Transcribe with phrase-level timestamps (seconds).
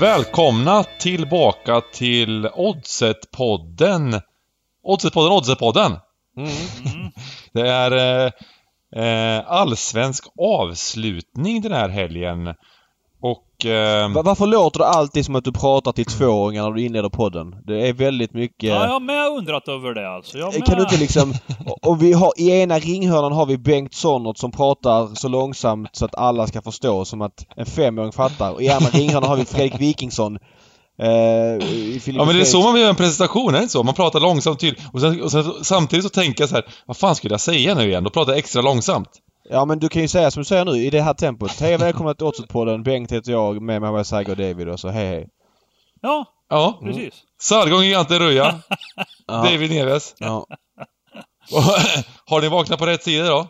[0.00, 4.20] Välkomna tillbaka till Oddset-podden.
[4.82, 6.00] Oddset-podden, Oddset-podden.
[6.36, 7.12] Mm.
[7.52, 7.92] Det är
[8.26, 8.32] eh,
[9.04, 12.54] eh, allsvensk avslutning den här helgen.
[13.64, 13.70] Och...
[13.70, 17.08] Eh, Va- Varför låter det alltid som att du pratar till tvååringar när du inleder
[17.08, 17.54] podden?
[17.66, 18.68] Det är väldigt mycket...
[18.68, 20.38] Ja, jag har med undrat över det alltså.
[20.38, 20.64] Jag med.
[20.66, 21.34] Kan du inte liksom...
[21.82, 26.04] Om vi har, I ena ringhörnan har vi Bengt Sonnert som pratar så långsamt så
[26.04, 28.52] att alla ska förstå som att en femåring fattar.
[28.52, 30.38] Och i andra ringhörnan har vi Fredrik Wikingsson.
[31.02, 31.08] Eh,
[32.06, 33.82] Ja men det är så man gör en presentation, är det inte så?
[33.82, 34.82] Man pratar långsamt och tydligt.
[34.92, 37.74] Och, sen, och sen, samtidigt så tänker jag så här, vad fan skulle jag säga
[37.74, 38.04] nu igen?
[38.04, 39.08] Då pratar jag extra långsamt.
[39.52, 41.60] Ja men du kan ju säga som du säger nu i det här tempot.
[41.60, 42.82] Hej och välkomna till Oddset-podden.
[42.82, 43.62] Bengt heter jag.
[43.62, 45.28] Med mig jag Sager och David och så hej hej.
[46.02, 46.78] Ja, Ja.
[46.82, 47.14] precis.
[47.42, 48.60] Sargon Gigante Ruja.
[49.26, 49.34] Ja.
[49.36, 50.14] David Neves.
[50.18, 50.46] Ja.
[52.26, 53.46] Har ni vaknat på rätt sida då?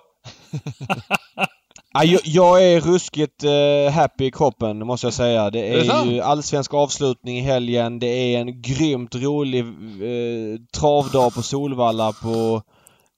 [1.92, 5.50] Ja, jag, jag är ruskigt eh, happy i kroppen måste jag säga.
[5.50, 6.10] Det är, Är det sant?
[6.10, 7.98] ju allsvensk avslutning i helgen.
[7.98, 12.62] Det är en grymt rolig eh, travdag på Solvalla på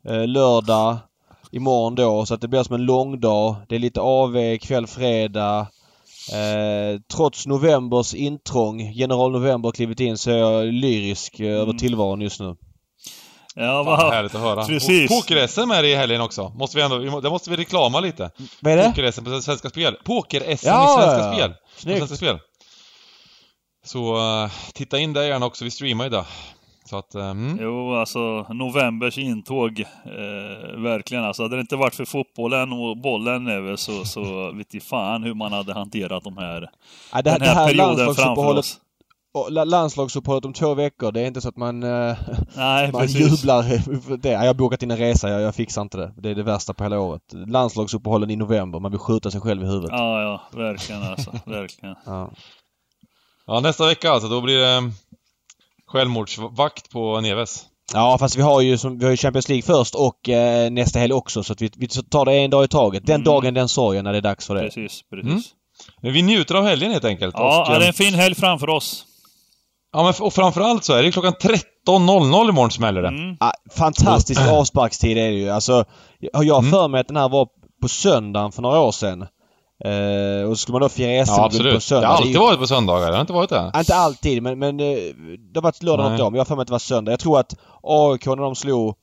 [0.09, 0.97] eh, lördag
[1.53, 2.27] imorgon då.
[2.27, 3.55] Så att det blir som en lång dag.
[3.69, 5.67] Det är lite AV kväll fredag.
[6.33, 11.79] Eh, trots novembers intrång, general november klivit in, så är jag lyrisk eh, över Mm.
[11.79, 12.57] tillvaron just nu.
[13.55, 14.13] Ja, Fan, vad...
[14.13, 14.65] härligt att höra.
[14.67, 15.11] Precis.
[15.11, 16.49] Och Poker-SM är det i helgen också.
[16.57, 18.31] Måste vi ändå, där måste vi reklama lite.
[18.61, 18.85] Vad är det?
[18.85, 19.97] Poker-SM på Svenska Spel.
[20.05, 21.33] Poker-SM Ja, i Svenska ja.
[21.35, 21.53] Spel.
[21.77, 21.99] Snyggt.
[21.99, 22.39] Svenska Spel.
[23.85, 25.65] Så uh, titta in där gärna också.
[25.65, 26.25] Vi streamar idag.
[26.85, 27.59] Så att, uh, mm.
[27.61, 29.81] Jo, alltså novembers intåg.
[29.81, 31.43] Eh, verkligen alltså.
[31.43, 35.35] Hade det inte varit för fotbollen och bollen över så, så vet jag fan hur
[35.35, 36.71] man hade hanterat de här,
[37.13, 38.81] Ja, det, den det här, här perioden framför oss.
[39.65, 41.13] landslagsuppehållet om två veckor.
[41.13, 42.17] Det är inte så att man, eh,
[42.57, 43.21] Nej, man precis.
[43.21, 43.63] jublar
[44.17, 44.31] det.
[44.31, 46.13] Jag har bokat in en resa, jag, jag fixar inte det.
[46.17, 47.23] Det är det värsta på hela året.
[47.47, 49.91] Landslagsuppehållen i november, man vill skjuta sig själv i huvudet.
[49.93, 51.31] Ja, ja, verkligen alltså.
[51.47, 51.95] Verkligen.
[52.07, 52.31] Ja.
[53.47, 54.29] Ja, nästa vecka alltså.
[54.29, 54.93] Då blir det
[55.93, 57.65] självmordsvakt på Neves.
[57.95, 60.99] Ja, fast vi har ju, som, vi har ju Champions League först och eh, nästa
[60.99, 63.07] helg också så att vi, vi tar det en dag i taget.
[63.07, 63.25] Den Mm.
[63.25, 64.61] dagen, den sorgen när det är dags för det.
[64.61, 65.31] Precis, precis.
[65.31, 65.43] Mm.
[66.03, 67.35] Men vi njuter av helgen helt enkelt.
[67.39, 69.05] Ja, och, ja, det är en fin helg framför oss.
[69.93, 73.09] ja, men, och framförallt så är det klockan 13.00 imorgon smäller det.
[73.09, 73.37] Mm.
[73.41, 75.49] Ja, fantastisk avsparkstid är det ju.
[75.51, 75.85] Alltså,
[76.33, 76.71] har jag Mm.
[76.71, 77.49] för mig att den här var
[77.83, 79.27] på söndagen för några år sedan.
[79.85, 81.75] Eh, och så skulle man då fira SM Ja, på absolut.
[81.75, 82.09] Det söndag.
[82.09, 83.07] har Det är alltid varit på söndagar.
[83.11, 83.73] Det har inte varit det.
[83.77, 84.87] Inte alltid, men, men eh,
[85.39, 86.31] det har varit lördag något år.
[86.31, 87.13] Men jag har för mig att det var söndag.
[87.13, 88.95] Jag tror att AIK när de slog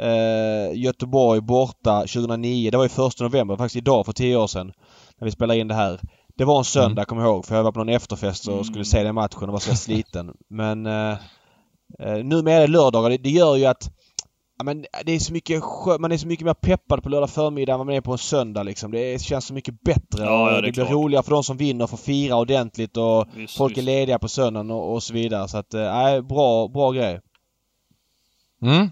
[0.00, 2.70] eh, Göteborg borta 2009.
[2.70, 4.72] Det var ju första november, faktiskt idag för tio år sedan.
[5.20, 6.00] När vi spelade in det här.
[6.38, 7.46] Det var en söndag, kommer jag ihåg.
[7.46, 8.64] För jag var på någon efterfest och Mm.
[8.64, 10.30] skulle se den matchen och var så sliten.
[10.50, 11.10] Men eh,
[12.00, 13.10] eh, nu med det lördagar.
[13.10, 13.90] Det, det gör ju att
[14.58, 17.30] Ja, men det är så mycket skö- man är så mycket mer peppad på lördag
[17.30, 18.90] förmiddag än vad man är på en söndag liksom.
[18.90, 20.90] Det är, känns så mycket bättre Ja, och ja, det är det blir klart.
[20.90, 23.86] roligare för de som vinner och får fira ordentligt och Visst, folk är visst.
[23.86, 25.48] lediga på söndagen och, och så vidare.
[25.48, 27.20] Så att, eh, nej, bra, bra grej.
[28.62, 28.90] Mm.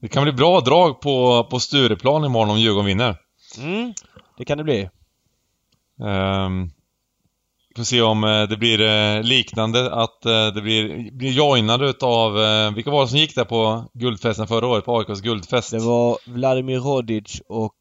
[0.00, 3.16] Det kan bli bra drag på, på Stureplan imorgon om Djurgården vinner.
[3.58, 3.92] Mm.
[4.38, 4.88] Det kan det bli.
[6.00, 6.70] Um,
[7.80, 12.32] får se om eh, det blir eh, liknande, att eh, det blir, blir joinade utav,
[12.74, 15.70] vilka var det som gick där på guldfesten förra året, på AIKs guldfest?
[15.70, 17.72] Det var Vladimir Rodic och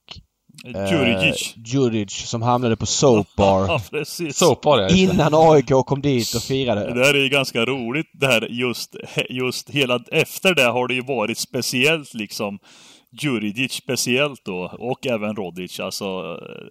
[0.76, 1.54] eh, Djurdjic.
[1.66, 4.38] Djurdjic som hamnade på Soap Bar Ja, precis.
[4.38, 4.98] Sopar det.
[4.98, 6.94] innan AIK kom dit och Det firade.
[6.94, 8.96] där är ju ganska roligt det här just,
[9.30, 12.60] just hela efter det har det ju varit speciellt liksom
[13.12, 15.80] Djurdjic speciellt då och även Rodic.
[15.80, 16.06] Alltså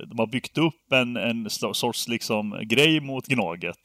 [0.06, 3.78] de har byggt upp en, en sorts liksom grej mot Gnaget.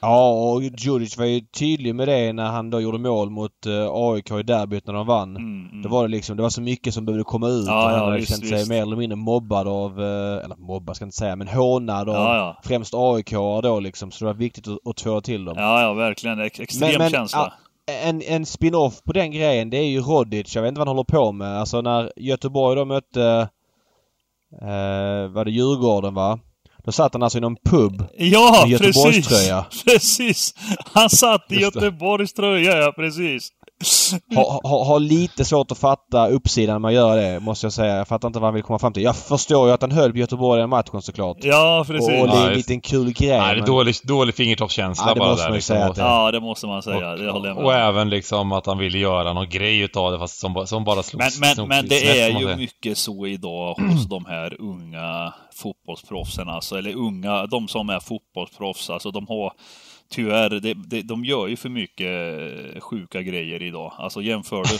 [0.00, 3.88] Ja, och Djurdjic var ju tydlig med det när han då gjorde mål mot eh,
[3.90, 5.36] AIK i derbyt när de vann.
[5.36, 5.82] Mm, mm.
[5.82, 7.66] Då var det liksom, det var så mycket som behövde komma ut.
[7.66, 10.96] Ja, och han ja, hade känt sig mer eller mindre mobbad av, eh, eller mobbad
[10.96, 12.60] ska jag inte säga, men hånad av Ja, ja.
[12.64, 13.30] främst AIK
[13.62, 14.10] då liksom.
[14.10, 15.54] Så det var viktigt att, att tvåa till dem.
[15.58, 16.40] Ja, ja, verkligen.
[16.40, 17.52] Ex extrem känsla.
[17.88, 20.54] En, en spin-off på den grejen det är ju Rodic.
[20.54, 21.60] Jag vet inte vad han håller på med.
[21.60, 23.48] Alltså när Göteborg då mötte,
[24.62, 26.38] eh, var det Djurgården va?
[26.84, 28.04] Då satt han alltså i någon pub.
[28.16, 28.86] Ja, precis!
[28.86, 29.66] Göteborgströja.
[29.84, 30.54] Precis!
[30.84, 31.84] Han satt i Just det.
[31.84, 33.48] Göteborgs tröja, ja precis.
[34.36, 37.96] Har ha, ha lite svårt att fatta uppsidan när man gör det, måste jag säga.
[37.96, 39.02] Jag fattar inte vad han vill komma fram till.
[39.02, 41.36] Jag förstår ju att han höll på Göteborg i den matchen såklart.
[41.40, 42.08] Ja, precis.
[42.08, 43.28] Och, och det är Ja, en liten kul grej.
[43.28, 45.76] Nej, det är men- dålig, dålig fingertoppskänsla Ja, det bara måste där liksom.
[45.88, 47.16] Och- det Ja, det måste man säga.
[47.16, 50.12] Det håller jag med och, och även liksom att han ville göra någon grej utav
[50.12, 52.40] det fast som, som bara slog Men, men, slog men snett, det är får man
[52.40, 52.56] ju säga.
[52.56, 58.90] mycket så idag hos de här unga fotbollsproffsen, alltså, eller unga, de som är fotbollsproffs,
[58.90, 59.52] alltså de har
[60.10, 62.38] Tyvärr, det, det, de gör ju för mycket
[62.74, 63.92] eh, sjuka grejer idag.
[63.98, 64.78] Alltså jämför du.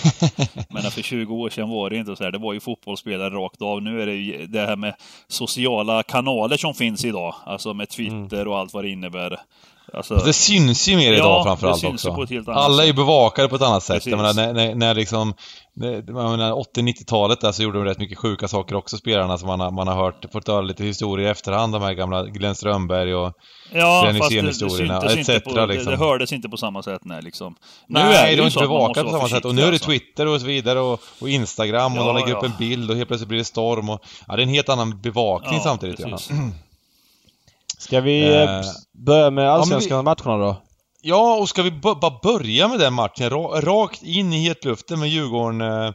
[0.74, 2.30] Men för 20 år sedan var det inte så här.
[2.30, 3.82] Det var ju fotbollsspelare rakt av.
[3.82, 4.94] Nu är det ju det här med
[5.28, 7.34] sociala kanaler som finns idag.
[7.44, 9.38] Alltså med Twitter och allt vad det innebär.
[9.92, 12.14] Alltså, det syns ju mer Ja, idag det framförallt också.
[12.14, 14.06] på ett helt annat Alla är ju bevakade på ett annat sätt.
[14.06, 15.34] Jag menar, när, när, när liksom...
[15.76, 19.48] när- Jag menar, 80-90-talet där så gjorde de rätt mycket sjuka saker också, spelarna som
[19.48, 22.54] man har, man har hört, fått höra lite historier i efterhand, de här gamla Glenn
[22.54, 23.32] Strömberg och...
[23.72, 25.90] ja, fast det, det syntes etc, på, det, liksom.
[25.92, 27.54] det hördes inte på samma sätt nej liksom.
[27.86, 29.44] Nu Nej, är det de är inte bevakade på samma sätt.
[29.44, 29.86] Och nu är det alltså.
[29.86, 32.46] Twitter och så vidare och, och Instagram och Ja, de lägger upp ja.
[32.48, 34.00] en bild och helt plötsligt blir det storm och...
[34.28, 36.00] Ja, det är en helt annan bevakning Ja, samtidigt.
[37.78, 37.82] Ja.
[37.82, 38.62] Ska vi eh, Eh,
[39.06, 40.62] börja med allsvenska matcherna då?
[41.02, 43.30] Ja, och ska vi bara börja med den matchen?
[43.30, 45.60] Ra rakt in i hetluften med Djurgården.
[45.60, 45.92] Eh,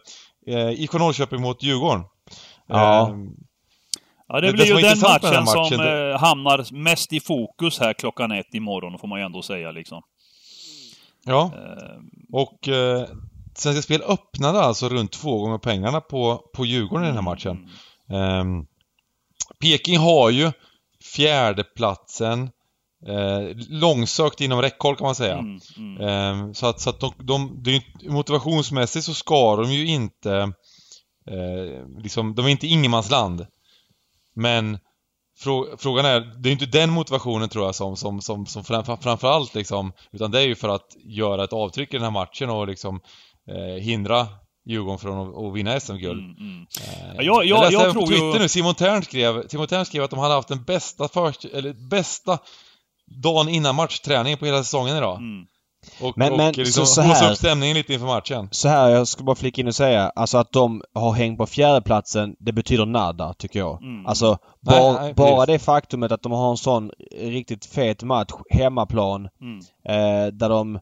[0.47, 2.03] eh, IFK Norrköping mot Djurgården.
[2.67, 3.09] Ja.
[3.09, 3.15] Eh,
[4.27, 7.19] Ja, det Det- blir ju den matchen, den matchen, som det- eh, hamnar mest i
[7.19, 10.01] fokus här klockan ett imorgon, får man ju ändå säga liksom.
[11.25, 11.99] ja, Eh,
[12.33, 13.07] och eh,
[13.55, 17.69] Svenska Spel öppnade alltså runt två gånger pengarna på, på Djurgården i den här matchen.
[18.09, 18.59] mm.
[18.59, 18.63] Eh,
[19.61, 20.51] Peking har ju
[21.03, 22.49] fjärdeplatsen
[23.07, 25.37] eh, långsökt inom räckhåll kan man säga.
[25.37, 26.01] Mm, mm.
[26.07, 27.13] Ehm, så att, så att de,
[27.63, 30.33] de, ju- motivationsmässigt så ska de ju inte
[31.29, 33.47] eh, liksom, de är inte ingenmansland.
[34.35, 34.79] Men
[35.39, 38.83] frå, frågan är, det är inte den motivationen tror jag som, som, som, som fram,
[39.01, 42.49] framförallt liksom, utan det är ju för att göra ett avtryck i den här matchen
[42.49, 43.01] och liksom
[43.47, 44.27] eh, hindra
[44.65, 46.19] Djurgården från att, vinna SM-guld.
[46.19, 46.65] Mm, mm.
[46.81, 49.47] Eh, Ja, jag- jag- läste jag även på tror ju- Twitter nu, Simon Tern skrev,
[49.47, 52.37] Simon Tern skrev att de hade haft den bästa först, eller bästa
[53.23, 55.17] dagen innan matchträningen på hela säsongen idag.
[55.17, 55.45] Mm.
[56.01, 58.47] Och, Men- och men liksom så- så här- upp stämningen lite inför matchen.
[58.51, 60.11] Så här, jag ska bara flika in och säga.
[60.15, 63.81] Alltså att de har hängt på fjärdeplatsen, det betyder nada, tycker jag.
[63.83, 64.05] Mm.
[64.05, 68.31] Alltså, Nej, bara, nej, bara det faktumet att de har en sån riktigt fet match,
[68.49, 69.59] hemmaplan, Mm.
[69.87, 70.79] eh, där de...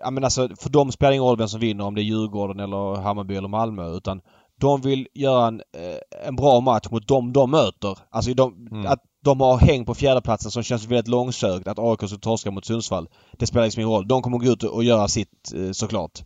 [0.00, 2.04] Ja men alltså, för dem spelar det ingen roll vem som vinner, om det är
[2.04, 4.20] Djurgården eller Hammarby eller Malmö, utan
[4.60, 7.98] de vill göra en, eh, en bra match mot dem de möter.
[8.10, 8.86] Alltså de, Mm.
[8.86, 12.64] att de har hängt på fjärdeplatsen som känns väldigt långsökt, att AIK ska torska mot
[12.64, 13.08] Sundsvall.
[13.38, 14.08] Det spelar liksom ingen roll.
[14.08, 16.22] De kommer gå ut och göra sitt eh, såklart.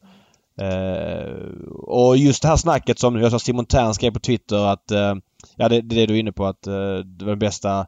[0.61, 1.33] Eh,
[1.87, 5.15] och just det här snacket som jag sa Simon Tern skrev på Twitter att eh,
[5.57, 7.87] Ja det, det är det du är inne på att eh, det var den bästa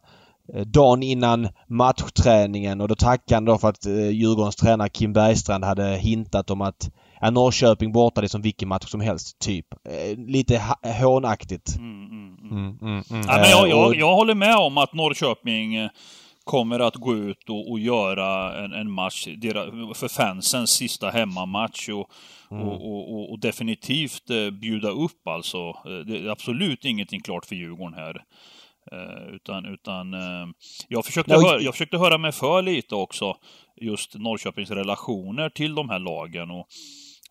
[0.66, 5.64] dagen innan matchträningen och då tackade han då för att eh, Djurgårdens tränare Kim Bergstrand
[5.64, 6.90] hade hintat om att
[7.20, 9.66] ja, Norrköping borta det är som vilken match som helst, typ.
[9.88, 10.62] Eh, lite
[11.00, 11.76] hånaktigt.
[11.76, 13.02] Mm, mm, mm.
[13.10, 15.90] Ja, men jag, Eh, och- jag, jag håller med om att Norrköping eh,
[16.44, 19.24] kommer att gå ut och, och göra en, en match
[19.94, 22.06] för fansens sista hemmamatch och,
[22.50, 22.68] Mm.
[22.68, 25.58] och, och, och, och definitivt eh, bjuda upp alltså.
[25.58, 28.16] Eh, Det är absolut ingenting klart för Djurgården här.
[28.90, 30.48] Eh, utan, utan eh,
[30.88, 33.36] jag, försökte höra, jag försökte höra mig för lite också
[33.80, 36.50] just Norrköpings relationer till de här lagen.
[36.50, 36.66] Och,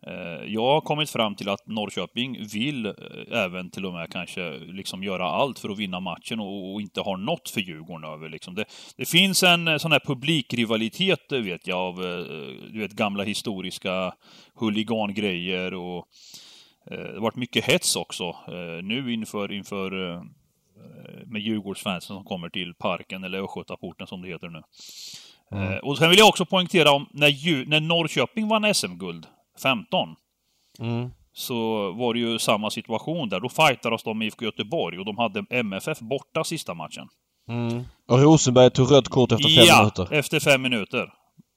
[0.07, 2.93] eh, jag har kommit fram till att Norrköping vill
[3.31, 7.17] även till och med kanske liksom göra allt för att vinna matchen och, inte har
[7.17, 8.29] något för Djurgården över.
[8.29, 8.55] Liksom.
[8.55, 8.65] Det,
[8.97, 11.95] det finns en sån här publikrivalitet, vet jag, av
[12.73, 14.13] du vet, gamla historiska
[14.55, 16.05] huligangrejer och
[16.89, 18.35] det har varit mycket hets också
[18.83, 20.21] nu inför, inför
[21.25, 24.61] med Djurgårdsfansen som kommer till parken, eller Östgötaporten som det heter nu.
[25.51, 29.27] Eh, och sen vill jag också poängtera om när, när Norrköping vann SM-guld
[29.63, 30.15] 15
[30.79, 31.09] Mm.
[31.33, 33.39] så var det ju samma situation där.
[33.39, 37.07] Då fightades de med IFK Göteborg och de hade MFF borta sista matchen.
[37.49, 37.83] Mm.
[38.07, 40.13] Och Rosenberg tog rött kort efter fem ja, minuter.
[40.13, 41.13] efter fem minuter.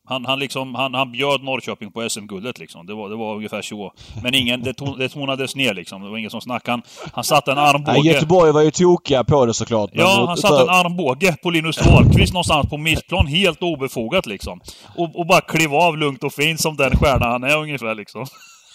[0.06, 2.87] Han, han, liksom, han, han bjöd Norrköping på SM-guldet liksom.
[2.87, 3.92] Det var, det var ungefär så.
[4.23, 6.02] Men ingen, det, ton, det tonades ner liksom.
[6.02, 6.73] Det var ingen som snackade.
[6.73, 6.82] Han,
[7.12, 7.92] han satte en armbåge.
[7.92, 9.90] Nej, Göteborg var ju tokiga på det såklart.
[9.92, 14.61] Ja, han satte en armbåge på Linus Wahlqvist någonstans på missplan, helt obefogat liksom.
[14.96, 18.26] Och, och bara klev av lugnt och fint som den stjärna han är ungefär liksom.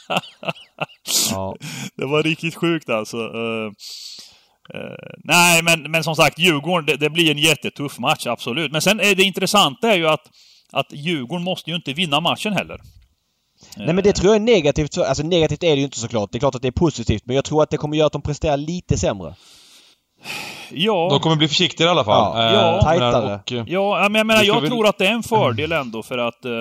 [1.31, 1.55] Ja.
[1.95, 3.17] Det var riktigt sjukt alltså.
[3.17, 3.71] Eh,
[4.73, 8.71] eh, nej, men, men som sagt, Djurgården, det, det blir en jättetuff match, absolut.
[8.71, 10.21] Men sen är det intressanta är ju att,
[10.73, 12.81] att Djurgården måste ju inte vinna matchen heller.
[13.77, 14.97] Nej men det tror jag är negativt.
[14.97, 16.31] Alltså negativt är det ju inte såklart.
[16.31, 18.13] Det är klart att det är positivt men jag tror att det kommer göra att
[18.13, 19.35] de presterar lite sämre.
[20.71, 22.37] Ja, De kommer bli försiktigare i alla fall.
[22.39, 23.35] Ja, Eh, ja, tajtare.
[23.35, 26.03] och, eh, ja men jag, menar, jag väl- tror att det är en fördel ändå
[26.03, 26.51] för att eh,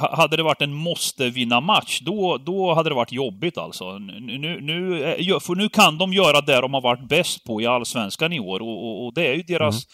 [0.00, 3.98] ha- hade det varit en måste-vinna-match, då, då hade det varit jobbigt alltså.
[3.98, 8.32] Nu, nu, för nu kan de göra det de har varit bäst på i Allsvenskan
[8.32, 9.84] i år och, och, och det är ju deras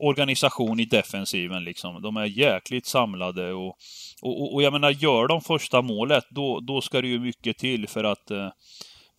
[0.00, 2.02] organisation i defensiven liksom.
[2.02, 3.76] De är jäkligt samlade och,
[4.22, 7.88] och, och- jag menar, gör de första målet, då, då ska det ju mycket till
[7.88, 8.48] för att eh,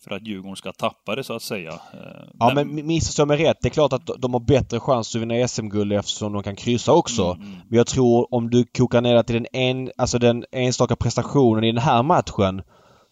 [0.04, 1.70] för att Djurgården ska tappa det så att säga.
[1.70, 3.56] Eh, Ja men missförstå mig rätt.
[3.62, 6.92] Det är klart att de har bättre chans att vinna SM-guld eftersom de kan kryssa
[6.92, 7.24] också.
[7.24, 7.58] Mm, mm.
[7.68, 11.64] Men jag tror om du kokar ner det till den, en, alltså den enstaka prestationen
[11.64, 12.62] i den här matchen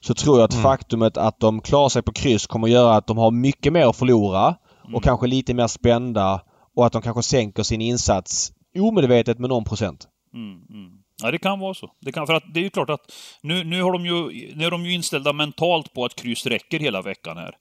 [0.00, 0.62] så tror jag att Mm.
[0.62, 3.96] faktumet att de klarar sig på kryss kommer göra att de har mycket mer att
[3.96, 4.94] förlora Mm.
[4.96, 6.40] och kanske lite mer spända
[6.78, 10.08] och att de kanske sänker sin insats omedvetet med någon procent.
[10.34, 10.90] Mm, mm.
[11.22, 11.90] Ja, det kan vara så.
[12.00, 14.64] Det, kan, för att det är ju klart att nu, nu, har de ju, nu
[14.64, 17.54] är de ju inställda mentalt på att kryss räcker hela veckan här.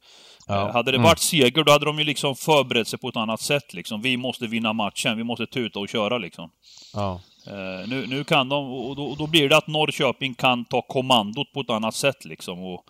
[0.47, 0.67] Ja.
[0.67, 1.05] Eh, Hade det Mm.
[1.05, 3.73] varit seger, då hade de ju liksom förberett sig på ett annat sätt.
[3.73, 4.01] Liksom.
[4.01, 6.49] Vi måste vinna matchen, vi måste tuta och köra liksom.
[6.93, 7.21] Ja.
[7.47, 10.81] Eh, nu, nu kan de, och då, och då blir det att Norrköping kan ta
[10.81, 12.83] kommandot på ett annat sätt liksom och,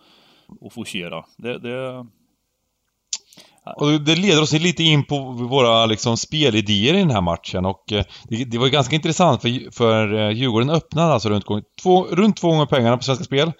[0.60, 1.24] och forcera.
[1.36, 2.06] Det, det,
[3.76, 7.92] och det leder oss lite in på våra liksom, spelidéer i den här matchen och
[7.92, 11.44] eh, det, det var ganska intressant för, för eh, Djurgården öppnade alltså runt,
[11.82, 13.52] två, runt två gånger pengarna på Svenska Spel.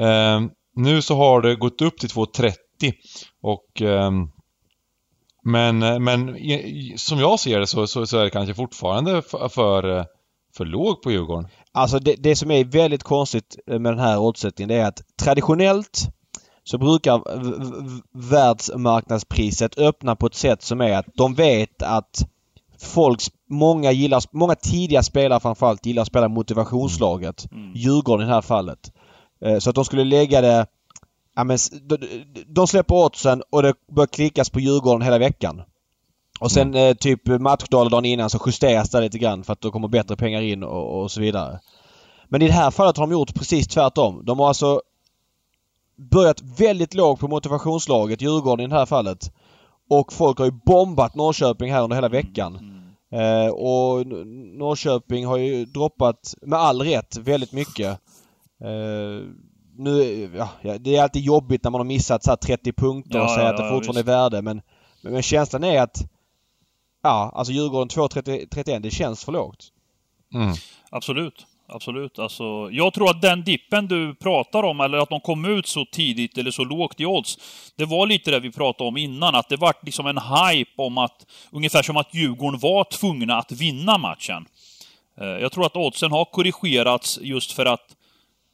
[0.00, 0.40] Eh,
[0.76, 2.54] nu så har det gått upp till 2,30
[3.42, 4.28] och ehm, eh,
[5.44, 6.36] men, men
[6.96, 10.04] som jag ser det så, så, så är det kanske fortfarande för, eh, för,
[10.56, 11.50] för låg på Djurgården.
[11.72, 15.02] Alltså det, det som är väldigt konstigt eh, med den här oddsättningen det är att
[15.22, 16.08] traditionellt
[16.68, 17.22] så brukar
[18.30, 22.26] världsmarknadspriset öppna på ett sätt som är att de vet att
[22.80, 23.20] folk,
[23.50, 27.52] många gillar, många tidiga spelare framförallt gillar att spela motivationslaget.
[27.52, 27.72] Mm.
[27.74, 28.92] Djurgården i det här fallet.
[29.44, 30.66] Eh, Så att de skulle lägga det...
[31.36, 31.98] Ja, men, de,
[32.46, 35.62] de släpper oddsen och det börjar klickas på Djurgården hela veckan.
[36.40, 39.70] Och sen eh, typ matchdag dagen innan så justeras det lite grann för att då
[39.70, 41.60] kommer bättre pengar in och, och så vidare.
[42.28, 44.24] Men i det här fallet har de gjort precis tvärtom.
[44.24, 44.80] De har alltså
[45.96, 49.32] börjat väldigt lågt på motivationslaget, Djurgården i det här fallet.
[49.90, 52.56] Och folk har ju bombat Norrköping här under hela veckan.
[52.56, 53.46] Mm.
[53.46, 54.06] Eh, och
[54.58, 57.88] Norrköping har ju droppat, med all rätt, väldigt mycket.
[58.60, 59.28] Eh,
[59.78, 60.30] nu,
[60.62, 63.34] ja, det är alltid jobbigt när man har missat så här 30 punkter och Ja,
[63.34, 64.08] säga ja, att det fortfarande visst.
[64.08, 64.62] är värde men,
[65.02, 66.04] men, men känslan är att
[67.02, 69.68] Ja, alltså Djurgården 2.31 det känns för lågt.
[70.34, 70.54] Mm.
[70.90, 71.46] Absolut.
[71.68, 72.18] Absolut.
[72.18, 75.84] Alltså, jag tror att den dippen du pratar om, eller att de kom ut så
[75.84, 77.38] tidigt eller så lågt i odds,
[77.76, 80.98] det var lite det vi pratade om innan, att det vart liksom en hype om
[80.98, 84.46] att, ungefär som att Djurgården var tvungna att vinna matchen.
[85.20, 87.96] Eh, jag tror att oddsen har korrigerats just för att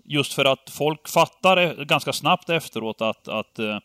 [0.05, 3.79] Just för att folk fattar ganska snabbt efteråt att, att eh,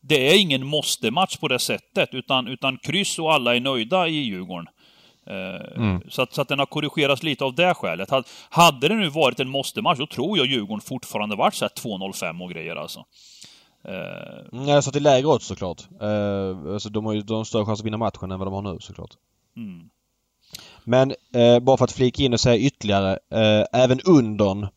[0.00, 4.16] det är ingen måste-match på det sättet, utan, utan kryss och alla är nöjda i
[4.16, 4.66] Djurgården.
[5.26, 6.02] Eh, Mm.
[6.08, 8.10] Så, att, så att den har korrigerats lite av det skälet.
[8.10, 11.70] Had- Hade det nu varit en måste-match, då tror jag Djurgården fortfarande varit så här
[11.70, 13.04] 2-0-5 och grejer alltså.
[13.84, 15.82] Eh, Mm, jag sa till lägre odds såklart.
[16.00, 18.72] Eh, alltså de har ju de större chans att vinna matchen än vad de har
[18.72, 19.10] nu såklart.
[19.56, 19.88] mm.
[20.84, 23.18] Men eh, bara för att flika in och säga ytterligare.
[23.30, 24.68] Eh, även undern.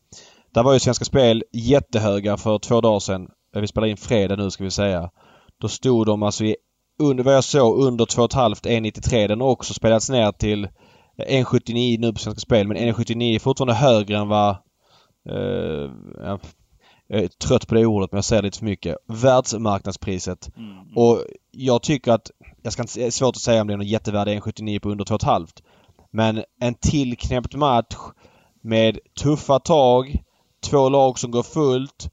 [0.53, 3.29] Där var ju Svenska Spel jättehöga för två dagar sedan.
[3.53, 5.09] Vi spelar in fredag nu ska vi säga.
[5.57, 6.55] Då stod de alltså i,
[6.99, 9.27] under vad jag såg, under 2,5 1,93.
[9.27, 10.67] Den har också spelats ner till
[11.17, 12.67] 1,79 nu på Svenska Spel.
[12.67, 14.49] Men 1,79 är fortfarande högre än vad...
[15.29, 15.91] Eh,
[17.07, 18.97] jag är trött på det ordet men jag säger lite för mycket.
[19.07, 20.49] Världsmarknadspriset.
[20.57, 20.77] Mm.
[20.95, 22.31] Och jag tycker att,
[22.63, 24.89] jag ska inte, det är svårt att säga om det är något jättevärde 1,79 på
[24.89, 25.47] under 2,5.
[26.11, 27.95] Men en tillknäppt match
[28.61, 30.23] med tuffa tag,
[30.69, 32.09] två lag som går fullt,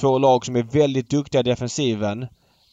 [0.00, 2.26] två lag som är väldigt duktiga i defensiven.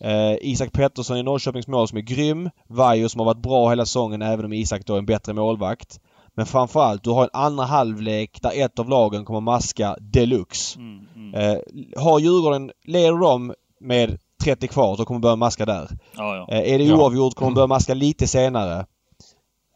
[0.04, 2.50] Eh, Isak Pettersson i Norrköpings mål som är grym.
[2.68, 6.00] Vaiho som har varit bra hela säsongen även om Isak då är en bättre målvakt.
[6.36, 10.80] Men framförallt, du har en andra halvlek där ett av lagen kommer maska deluxe.
[10.80, 11.08] Mm.
[11.16, 11.34] Mm.
[11.34, 11.58] Eh,
[12.04, 15.88] har Djurgården, leder de med 30 kvar så kommer börja maska där.
[16.18, 16.56] Ja, ja.
[16.56, 16.96] Eh, är det Ja.
[16.96, 18.86] oavgjort kommer de börja maska lite senare.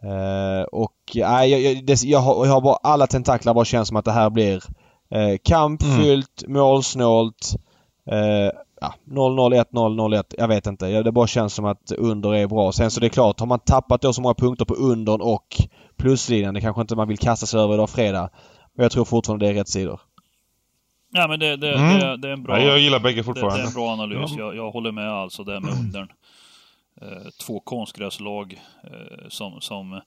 [0.03, 3.87] Eh, och nej, jag, jag, det, jag, har, jag har bara alla tentaklar bara känns
[3.87, 4.63] som att det här blir
[5.09, 7.55] eh, kampfyllt, målsnålt.
[8.81, 10.23] Ja, 0-0, 1-0, 0-1.
[10.37, 10.87] Jag vet inte.
[10.87, 12.71] Ja, Det bara känns som att under är bra.
[12.71, 15.47] Sen så det är klart, har man tappat då så många punkter på undern och
[15.97, 18.29] pluslinjen, det kanske inte man vill kasta sig över idag fredag.
[18.75, 19.99] Men jag tror fortfarande det är rätt sidor.
[21.13, 21.99] ja men det, det, Mm.
[21.99, 22.59] det, det är en bra...
[22.61, 23.61] Ja, jag gillar bägge Det, det fortfarande.
[23.63, 24.31] är en bra analys.
[24.37, 26.07] Jag, jag håller med alltså där med undern.
[27.01, 30.01] Eh, två konstgräslag eh, som, som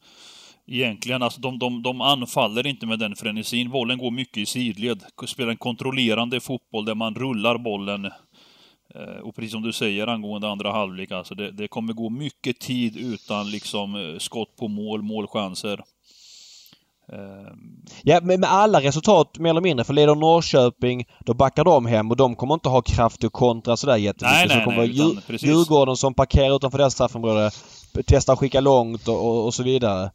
[0.67, 3.71] egentligen, alltså de, de, de anfaller inte med den frenesin.
[3.71, 5.03] Bollen går mycket i sidled.
[5.27, 8.11] Spelar en kontrollerande fotboll där man rullar bollen.
[8.95, 12.61] Eh, och precis som du säger angående andra halvlek, alltså det, det kommer gå mycket
[12.61, 15.81] tid utan liksom eh, skott på mål, målchanser.
[17.13, 17.53] Eh,
[18.03, 19.85] Ja, men med alla resultat mer eller mindre.
[19.85, 23.77] För leder Norrköping, då backar de hem och de kommer inte ha kraft att kontra
[23.77, 24.33] sådär jättemycket.
[24.33, 25.49] Nej, Så nej, det kommer nej, utan Djur- precis.
[25.49, 27.51] Djurgården som parkerar utanför deras straffområde,
[28.07, 30.11] testar att skicka långt och, och, och så vidare.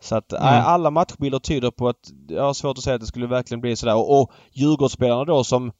[0.00, 3.06] Så att nej, alla matchbilder tyder på att jag har svårt att säga att det
[3.06, 3.94] skulle verkligen bli sådär.
[3.96, 5.72] Och, och Djurgårdsspelarna då som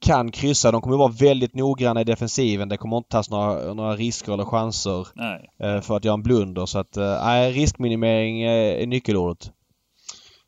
[0.00, 2.68] kan kryssa, de kommer vara väldigt noggranna i defensiven.
[2.68, 5.50] Det kommer inte tas några, några risker eller chanser nej.
[5.62, 6.66] eh, för att göra en blunder.
[6.66, 9.50] Så att eh, nej, riskminimering eh, är nyckelordet.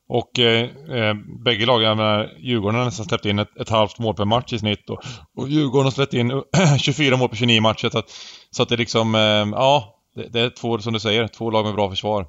[0.08, 0.68] Och eh,
[1.44, 4.52] bägge lagen, jag menar, Djurgården har nästan släppt in ett, ett halvt mål per match
[4.52, 5.04] i snitt och,
[5.36, 6.42] och Djurgården har släppt in
[6.78, 7.88] 24 mål på 29 matcher.
[7.88, 8.10] Så att,
[8.50, 11.64] så att det liksom, eh, ja, det, det är två, som du säger, två lag
[11.64, 12.26] med bra försvar.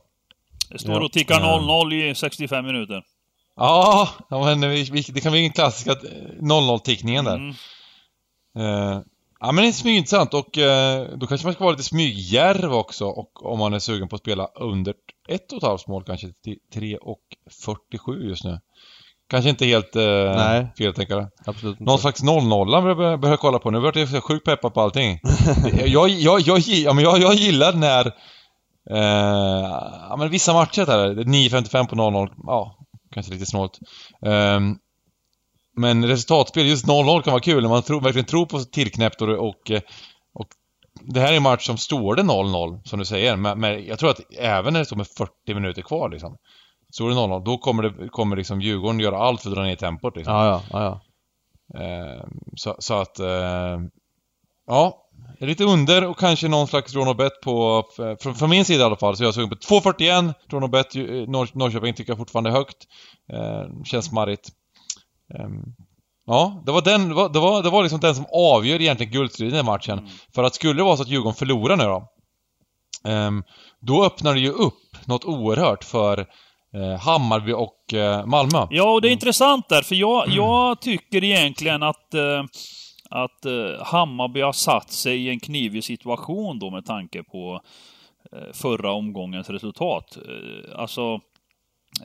[0.69, 1.83] Det står och tickar Ja.
[1.85, 3.03] 0-0 i 65 minuter.
[3.59, 4.61] Ja, men
[5.13, 6.03] det kan bli en klassisk att-
[6.41, 7.35] 0-0-tickningen där.
[7.35, 7.53] Mm.
[8.57, 9.01] Eh,
[9.39, 13.05] ja men det är smygintressant och eh, då kanske man ska vara lite smygjärv också
[13.05, 14.93] och om man är sugen på att spela under
[15.27, 18.59] ett och ett halvt mål kanske till 3,47 just nu.
[19.29, 20.03] Kanske inte helt eh,
[20.35, 20.67] Nej.
[20.77, 21.27] feltänkare.
[21.45, 21.83] Absolut inte.
[21.91, 23.71] Någon slags 0-0 börjar börjar jag kolla på.
[23.71, 25.19] Nu vart jag sjukt peppad på allting.
[25.85, 28.05] jag, jag, jag, gi- ja, men jag, jag gillar när...
[28.91, 29.69] Eh,
[30.09, 32.75] ja, men vissa matcher där, 9.55 på 0-0, ja,
[33.11, 33.79] kanske lite snålt.
[34.25, 34.77] Ehm,
[35.75, 39.29] men resultatspel, just 0-0 kan vara kul när man tror, verkligen tror på tillknäppt och,
[39.29, 39.71] och,
[40.33, 40.47] och
[41.01, 43.35] det här är en match som står det 0-0, som du säger.
[43.35, 46.37] Men, men jag tror att även när det står med 40 minuter kvar liksom.
[46.93, 49.75] Står det 0-0, då kommer, det, kommer liksom Djurgården göra allt för att dra ner
[49.75, 50.33] tempot liksom.
[50.33, 51.01] Ja, ja, ja,
[51.73, 51.83] ja.
[51.83, 52.23] Eh,
[52.55, 53.19] så, så att...
[53.19, 53.79] Eh,
[54.67, 55.08] ja,
[55.47, 57.83] lite under och kanske någon slags Ronobet på...
[58.19, 60.95] Från, från min sida i alla fall, så jag sugen på 2.41 Ronobet.
[60.95, 62.77] eh, Norr, Norrköping tycker jag fortfarande är högt.
[63.33, 64.49] Eh, känns smarrigt.
[65.39, 65.63] Ehm,
[66.25, 67.09] ja, det var den...
[67.09, 69.99] Det var, det var, det var liksom den som avgör egentligen guldstriden i den matchen.
[69.99, 70.09] Mm.
[70.35, 72.07] För att skulle det vara så att Djurgården förlorar nu då.
[73.09, 73.43] ehm,
[73.81, 74.73] då öppnar det ju upp
[75.05, 76.19] något oerhört för
[76.75, 78.67] eh, Hammarby och eh, Malmö.
[78.69, 80.35] Ja, och det är intressant där, för jag, Mm.
[80.37, 82.43] jag tycker egentligen att, eh,
[83.09, 87.61] att eh, Hammarby har satt sig i en knivig situation då med tanke på
[88.31, 90.17] eh, förra omgångens resultat.
[90.27, 91.19] Eh, alltså,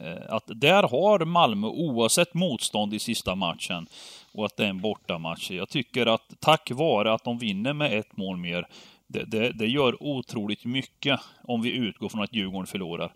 [0.00, 3.86] eh, att där har Malmö, oavsett motstånd i sista matchen,
[4.32, 5.50] och att det är en bortamatch.
[5.50, 8.66] Jag tycker att tack vare att de vinner med ett mål mer,
[9.06, 13.12] det, det, det gör otroligt mycket om vi utgår från att Djurgården förlorar.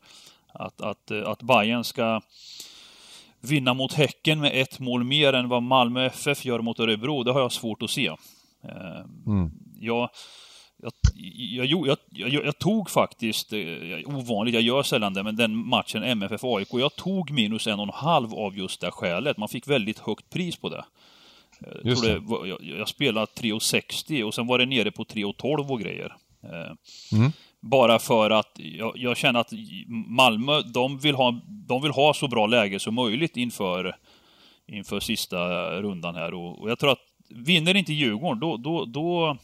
[0.52, 2.20] Att, att, eh, att Bayern ska
[3.40, 7.32] vinna mot Häcken med ett mål mer än vad Malmö FF gör mot Örebro, det
[7.32, 8.06] har jag svårt att se.
[8.06, 9.50] Eh, Mm.
[9.80, 10.10] Jag,
[11.46, 13.58] jag, jag, jag, tog faktiskt, eh,
[14.04, 17.94] ovanligt, jag gör sällan det, men den matchen MFF-AIK, jag tog minus en och en
[17.94, 19.36] halv av just det skälet.
[19.36, 20.84] Man fick väldigt högt pris på det.
[21.60, 22.22] Jag, Just det.
[22.28, 26.16] jag, jag spelade 3,60 och sen var det nere på 3,12 och grejer.
[26.42, 26.72] Eh,
[27.12, 27.32] Mm.
[27.60, 29.52] Bara för att jag, jag känner att
[30.06, 33.96] Malmö, de vill, ha, de vill ha så bra läge som möjligt inför,
[34.66, 36.34] inför sista rundan här.
[36.34, 39.36] Och, och jag tror att vinner inte Djurgården, då, då, då,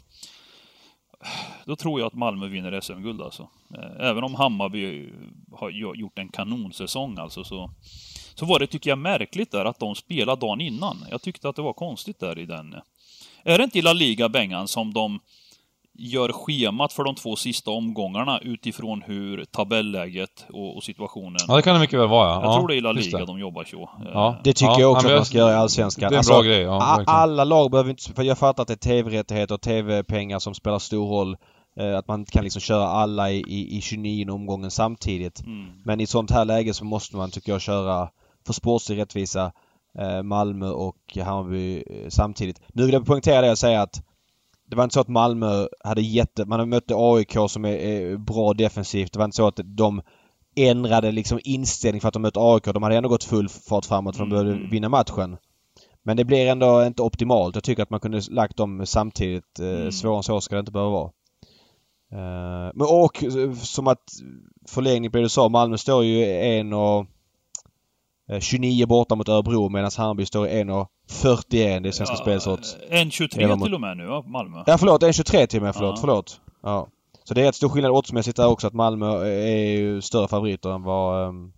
[1.65, 3.49] då tror jag att Malmö vinner SM-guld alltså.
[3.75, 5.13] Eh, även om Hammarby
[5.53, 7.71] har gjort en kanonsäsong alltså, så,
[8.35, 11.07] så var det, tycker jag, märkligt där att de spelade dagen innan.
[11.11, 12.75] Jag tyckte att det var konstigt där i den.
[13.43, 15.21] Är det inte i La Liga, Bengan, som de
[15.95, 21.37] gör schemat för de två sista omgångarna utifrån hur tabelläget och, och situationen...
[21.49, 22.35] Ja, det kan det mycket väl vara ja.
[22.35, 23.27] jag ja, tror det är i La Liga det.
[23.27, 23.91] de jobbar så.
[24.05, 24.37] Ja.
[24.45, 26.11] Det tycker Ja, jag också att man ska göra i Allsvenskan.
[26.11, 28.13] Det är en Alltså, bra grej, ja, alla lag behöver inte...
[28.13, 31.37] För jag fattar att det är TV-rättigheter och TV-pengar som spelar stor roll.
[31.81, 35.47] Eh, att man kan liksom köra alla i, i, i 29 omgången samtidigt.
[35.47, 35.67] Mm.
[35.85, 38.09] Men i sånt här läge så måste man, tycker jag, köra
[38.47, 39.53] för sportslig rättvisa
[39.99, 42.61] eh, Malmö och Hammarby eh, samtidigt.
[42.73, 44.03] Nu vill jag poängtera det och säga att
[44.75, 46.45] det var inte så att Malmö hade jätte...
[46.45, 49.13] Man mötte AIK som är, är bra defensivt.
[49.13, 50.03] Det var inte så att de
[50.57, 52.65] ändrade liksom inställning för att de mötte AIK.
[52.65, 54.45] De hade ändå gått full fart framåt för de Mm.
[54.47, 55.37] började vinna matchen.
[56.03, 57.55] Men det blir ändå inte optimalt.
[57.55, 59.61] Jag tycker att man kunde lagt dem samtidigt.
[59.61, 59.93] Eh, Mm.
[59.93, 61.11] Svårare än så ska det inte behöva vara.
[62.13, 63.25] Eh, men och
[63.63, 64.03] som att
[64.69, 65.49] förlängning på det du sa.
[65.49, 67.07] Malmö står ju en och
[68.41, 71.83] 29 borta mot Örebro medan Hammarby står i en och 41.
[71.83, 72.77] Det är Svenska Spels odds.
[72.89, 74.63] En 23 Eller mot- till och med nu, ja, Malmö.
[74.67, 75.75] Ja förlåt, en 23 till och med.
[75.75, 76.01] Förlåt, Ja.
[76.01, 76.41] förlåt.
[76.63, 76.89] Ja.
[77.25, 80.71] Så det är ett stor skillnad oddsmässigt där också att Malmö är ju större favoriter
[80.71, 81.53] än vad um,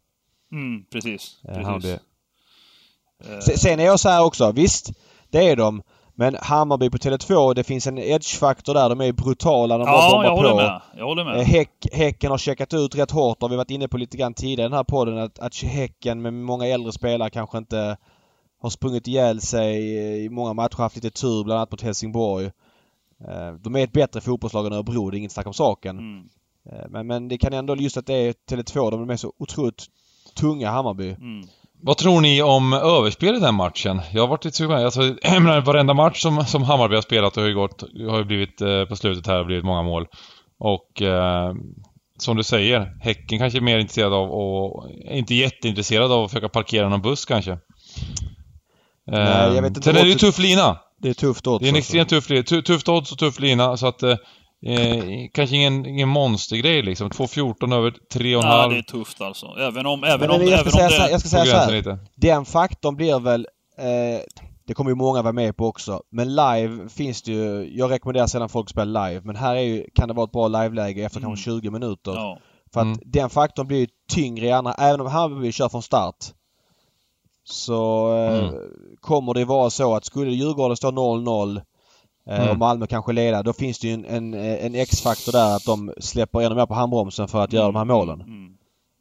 [0.52, 1.40] Mm, precis.
[1.44, 1.66] eh, precis.
[1.66, 1.90] Hammarby.
[1.90, 4.52] Eh, Se- Sen är jag så här också.
[4.52, 4.90] Visst,
[5.31, 5.83] det är de.
[6.18, 8.88] Men Hammarby på Tele2, det finns en edge-faktor där.
[8.88, 9.79] De är brutala.
[9.79, 10.57] De bara ja, bombar jag håller på.
[10.57, 10.81] med.
[10.96, 11.37] Jag håller med.
[11.37, 13.42] Eh, Häck, häcken har checkat ut rätt hårt.
[13.42, 15.18] Har vi varit inne på lite grann tidigare i den här podden.
[15.18, 17.96] Att, att Häcken med många äldre spelare kanske inte
[18.62, 20.76] har sprungit ihjäl sig i många matcher.
[20.79, 22.46] Haft lite tur bland annat mot Helsingborg.
[23.29, 25.11] Eh, De är ett bättre fotbollslag än Örebro.
[25.11, 25.98] Det är inget snack om saken.
[25.98, 26.29] Mm,
[26.72, 28.90] Eh, Men, men det kan ändå just att det är Tele2.
[28.90, 29.85] De är så otroligt
[30.35, 31.11] tunga Hammarby.
[31.11, 31.46] mm.
[31.87, 34.01] Vad tror ni om överspel i den matchen?
[34.12, 34.72] Jag har varit lite sugen.
[34.72, 35.01] Alltså,
[35.64, 38.96] varenda match som, som Hammarby har spelat har ju gått, har ju blivit, eh, på
[38.96, 40.07] slutet här, blivit många mål.
[40.59, 41.55] Och eh,
[42.18, 46.49] som du säger, Häcken kanske är mer intresserad av och inte jätteintresserad av att försöka
[46.49, 47.51] parkera någon buss kanske.
[47.53, 47.59] Eh,
[49.07, 50.79] Nej, jag vet inte Sen är det ju tuff lina.
[51.03, 51.96] Det är tufft odds Det är en alltså.
[51.96, 52.42] extremt tuff lina.
[52.42, 54.16] Tu- Tufft odds och tuff lina så att eh,
[54.62, 57.10] eh, kanske ingen, ingen monstergrej liksom.
[57.10, 58.28] 2.14 över 3,5.
[58.42, 59.46] Ja, det är tufft alltså.
[59.58, 61.10] Även om, även Men om, jag även ska om säga, så här, det...
[61.10, 61.72] jag ska säga så här.
[61.72, 61.98] lite.
[62.14, 63.46] Den faktorn blir väl...
[63.78, 64.20] Eh,
[64.66, 66.02] det kommer ju många vara med på också.
[66.10, 67.72] Men live finns det ju...
[67.78, 69.20] Jag rekommenderar sällan folk att spela live.
[69.24, 71.28] Men här är ju, kan det vara ett bra liveläge efter Mm.
[71.30, 72.12] kanske 20 minuter.
[72.14, 72.38] Ja.
[72.72, 72.98] För att Mm.
[73.04, 74.72] den faktorn blir ju tyngre i andra.
[74.74, 76.16] Även om Hammarby kör från start
[77.44, 78.54] så eh, Mm.
[79.00, 81.62] kommer det vara så att skulle Djurgården stå 0-0 eh,
[82.30, 82.48] Mm.
[82.50, 85.92] och Malmö kanske leda, då finns det ju en, en, en X-faktor där att de
[86.00, 88.20] släpper ännu mer på handbromsen för att göra de här målen.
[88.20, 88.46] Mm.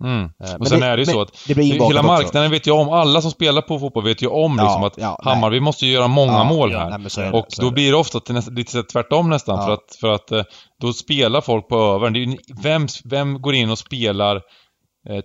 [0.04, 0.24] Mm.
[0.24, 2.04] Eh, men Och sen är det ju så att det hela också.
[2.04, 4.98] marknaden vet ju om, alla som spelar på fotboll vet ju om Ja, liksom att
[4.98, 5.34] ja, nej.
[5.34, 6.98] Hammarby måste ju göra många Ja, mål ja, här.
[6.98, 7.72] nej, är det, och då det.
[7.72, 9.66] blir det ofta nästa, lite tvärtom nästan Ja.
[9.66, 10.44] för att, för att eh,
[10.82, 12.14] då spelar folk på övern.
[12.14, 14.42] Det vem, vem går in och spelar eh,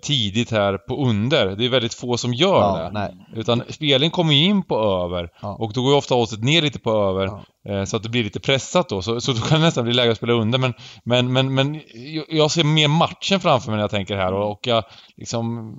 [0.03, 1.47] tidigt här på under?
[1.57, 2.91] Det är väldigt få som gör Ja, det.
[2.93, 3.17] nej.
[3.37, 5.57] Utan spelningen kommer ju in på över Ja.
[5.61, 7.27] och då går ju ofta oddset ner lite på över
[7.69, 9.03] eh, så att det blir lite pressat då.
[9.03, 11.75] Så, så då kan det nästan bli läge att spela under men, men, men, men
[12.15, 14.85] jag- jag ser mer matchen framför mig när jag tänker här och, och jag
[15.17, 15.75] liksom,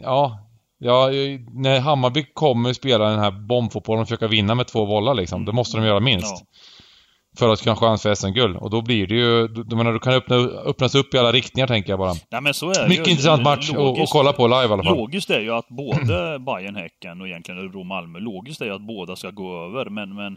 [0.00, 0.38] ja,
[0.84, 1.08] Ja,
[1.54, 5.52] när Hammarby kommer spela den här bombfotbollen och försöka vinna med två bollar liksom, det
[5.52, 6.44] måste de göra minst.
[7.38, 8.56] För att kunna ha chans för SM-guld.
[8.56, 11.66] Och då blir det ju, då menar, då kan öppna, öppnas upp i alla riktningar
[11.66, 12.12] tänker jag bara.
[12.30, 13.10] Nej, men så är Mycket ju.
[13.10, 14.96] intressant match att- kolla på live i alla fall.
[14.96, 18.86] Logiskt är ju att både Bayern Häcken och egentligen Örebro Malmö, logiskt är ju att
[18.86, 20.36] båda ska gå över, men, men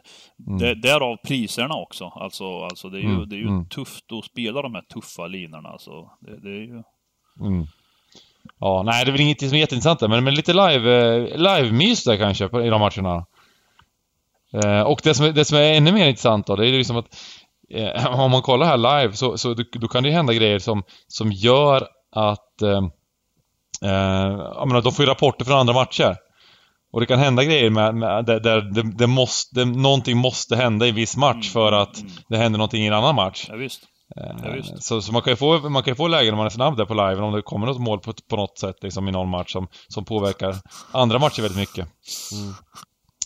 [0.59, 2.05] det, därav priserna också.
[2.05, 3.65] Alltså, alltså det är ju, Mm, det är ju mm.
[3.65, 5.69] tufft att spela de här tuffa linorna.
[5.69, 6.83] Alltså, det, det är ju...
[7.41, 7.65] Mm.
[8.59, 11.37] Ja, nej det är väl inget som är jätteintressant där, men, men lite live, eh,
[11.37, 13.25] live-mys där kanske i de matcherna.
[14.63, 16.97] Eh, och det som, är, det som är ännu mer intressant då, det är liksom
[16.97, 17.05] att
[17.69, 20.83] eh, om man kollar här live så, så då, kan det ju hända grejer som,
[21.07, 22.81] som gör att eh,
[23.81, 26.17] eh, menar, de får ju rapporter från andra matcher.
[26.91, 30.55] Och det kan hända grejer med, med där, där det, det måste, det, någonting måste
[30.55, 32.11] hända i viss match för att mm.
[32.29, 33.45] det händer någonting i en annan match.
[33.49, 33.81] Ja, visst.
[34.15, 34.83] Ja, visst.
[34.83, 36.85] Så, så man kan ju få, man kan få lägen när man är snabb där
[36.85, 39.51] på live om det kommer något mål på, på något sätt liksom i någon match
[39.51, 40.55] som, som påverkar
[40.91, 41.87] andra matcher väldigt mycket.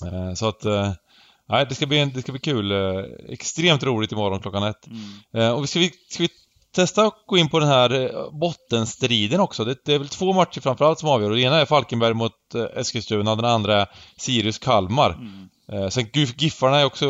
[0.05, 0.65] Eh, Så att,
[1.49, 2.71] nej det ska bli, det ska bli kul.
[2.71, 4.87] eh, Extremt roligt imorgon klockan ett.
[4.87, 4.99] Mm.
[5.47, 6.29] Eh, Och ska vi, ska vi
[6.75, 9.65] testa att gå in på den här eh, bottenstriden också?
[9.65, 11.29] Det, det är väl två matcher framförallt som avgör.
[11.29, 12.31] Den ena är Falkenberg mot
[12.75, 15.13] Eskilstuna, den andra är Sirius-Kalmar.
[15.13, 15.91] Mm.
[15.91, 17.05] Sen Gif- Giffarna är också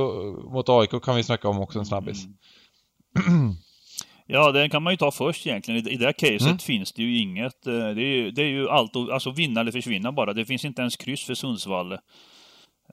[0.54, 2.25] mot AIK kan vi snacka om också en snabbis.
[3.28, 3.54] Mm.
[4.32, 5.88] Ja, den kan man ju ta först egentligen.
[5.88, 6.58] I, i det här caset Mm.
[6.58, 7.63] finns det ju inget.
[7.63, 10.34] Det är ju, det är ju allt alltså vinna eller försvinna bara.
[10.34, 11.97] Det finns inte ens kryss för Sundsvall.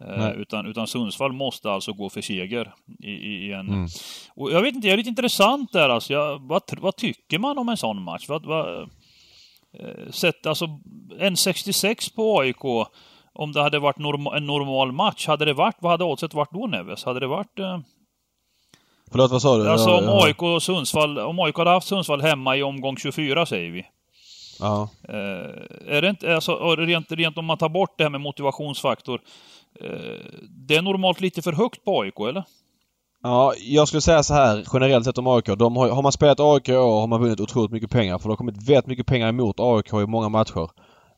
[0.00, 0.34] Eh, Nej.
[0.36, 3.68] utan, utan Sundsvall måste alltså gå för seger i, i, en...
[3.68, 3.88] Mm.
[4.34, 6.12] Och jag vet inte, det är lite intressant där alltså.
[6.12, 8.28] Jag, vad, vad tycker man om en sån match?
[8.28, 10.80] Vad, vad, eh, sett, alltså,
[11.18, 12.64] en 66 på AIK,
[13.32, 16.52] om det hade varit norma, en normal match, hade det varit, vad hade oddset varit
[16.52, 17.04] då Neves?
[17.04, 17.58] Hade det varit...
[17.58, 17.78] Eh,
[19.10, 19.70] Förlåt, vad sa du?
[19.70, 20.24] Alltså om ja.
[20.26, 23.86] AIK och Sundsvall, om AIK hade haft Sundsvall hemma i omgång 24 säger vi.
[24.60, 24.88] Ja.
[25.08, 29.20] Eh, är det inte, alltså, rent, rent om man tar bort det här med motivationsfaktor.
[29.80, 32.44] Eh, det är normalt lite för högt på AIK eller?
[33.22, 35.46] Ja, jag skulle säga så här generellt sett om AIK.
[35.58, 38.18] De har, har man spelat AIK i år har man vunnit otroligt mycket pengar.
[38.18, 40.70] För det har kommit väldigt mycket pengar emot AIK i många matcher.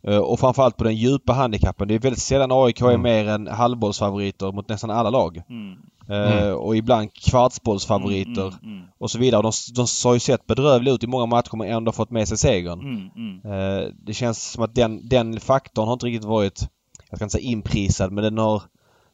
[0.07, 1.89] Eh, Och framförallt på den djupa handikappen.
[1.89, 3.03] Det är väldigt sällan AIK är Mm.
[3.03, 5.43] mer än halvbollsfavoriter mot nästan alla lag.
[5.49, 5.73] Mm.
[6.09, 6.55] Eh, Mm.
[6.57, 9.43] Och ibland kvartsbollsfavoriter Mm, mm, och så vidare.
[9.43, 12.39] De, de har ju sett bedrövliga ut i många matcher men ändå fått med sig
[12.39, 12.81] segern.
[12.81, 13.79] mm, mm, mm.
[13.85, 16.69] Eh, Det känns som att den, den faktorn har inte riktigt varit,
[17.11, 18.63] jag ska inte säga inprisad, men den har...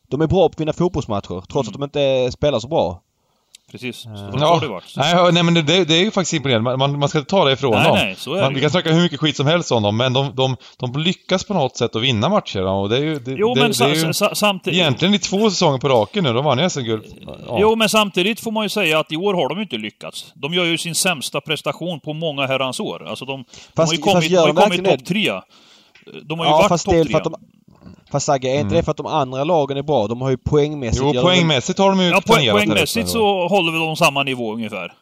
[0.08, 1.82] De är bra på att vinna fotbollsmatcher trots Mm.
[1.84, 3.00] att de inte spelar så bra.
[3.72, 5.34] Precis, så, så Ja, har det varit.
[5.34, 6.70] nej, men det, det är ju faktiskt imponerande.
[6.70, 7.96] Man- Man, man ska inte ta det ifrån nej, dem.
[7.96, 9.96] nej, så är Man, det vi kan snacka hur mycket skit som helst om dem,
[9.96, 12.62] men de, de, de lyckas på något sätt att vinna matcher.
[12.66, 14.80] Och det är ju, det, Jo, det, men det är ju sa, samtidigt...
[14.80, 16.32] egentligen i två säsonger på raken nu.
[16.32, 17.04] De vann ju SM-guld.
[17.46, 17.56] Ja.
[17.60, 20.32] Jo, men samtidigt får man ju säga att i år har de inte lyckats.
[20.34, 23.06] De gör ju sin sämsta prestation på många herrans år.
[23.08, 23.44] Alltså de, de
[23.76, 25.32] Fast- har ju kommit, de har ju de kommit topp tre.
[26.22, 26.90] De har ju Ja, varit topp
[27.24, 27.32] tre.
[28.14, 28.74] Fast Sagge, är inte Mm.
[28.74, 30.06] det för att de andra lagen är bra?
[30.06, 31.04] De har ju poängmässigt...
[31.14, 34.92] Jo, poängmässigt har de ju Ja, poäng, poängmässigt så håller väl de samma nivå ungefär.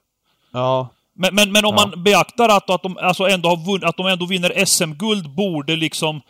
[0.52, 0.88] Ja.
[1.14, 1.86] Men, men, men om Ja.
[1.86, 5.76] man beaktar att, att, de, alltså ändå har vunn, att de ändå vinner SM-guld borde
[5.76, 6.20] liksom,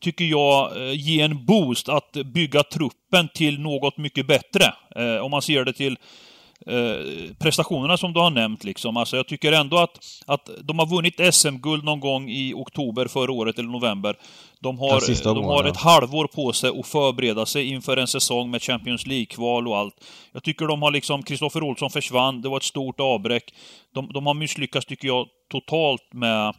[0.00, 4.74] tycker jag, eh, ge en boost att bygga truppen till något mycket bättre.
[4.96, 5.96] Eh, om man ser det till
[6.66, 8.64] eh, prestationerna som du har nämnt.
[8.64, 8.96] Liksom.
[8.96, 13.32] Alltså, jag tycker ändå att, att de har vunnit SM-guld någon gång i oktober förra
[13.32, 14.16] året, eller november.
[14.60, 18.50] De har, sista de har ett halvår på sig att förbereda sig inför en säsong
[18.50, 19.94] med Champions League-kval och allt.
[20.32, 23.54] Jag tycker de har liksom, Kristoffer Olsson försvann, det var ett stort avbräck.
[23.94, 26.52] De, de har misslyckats, tycker jag, totalt med eh,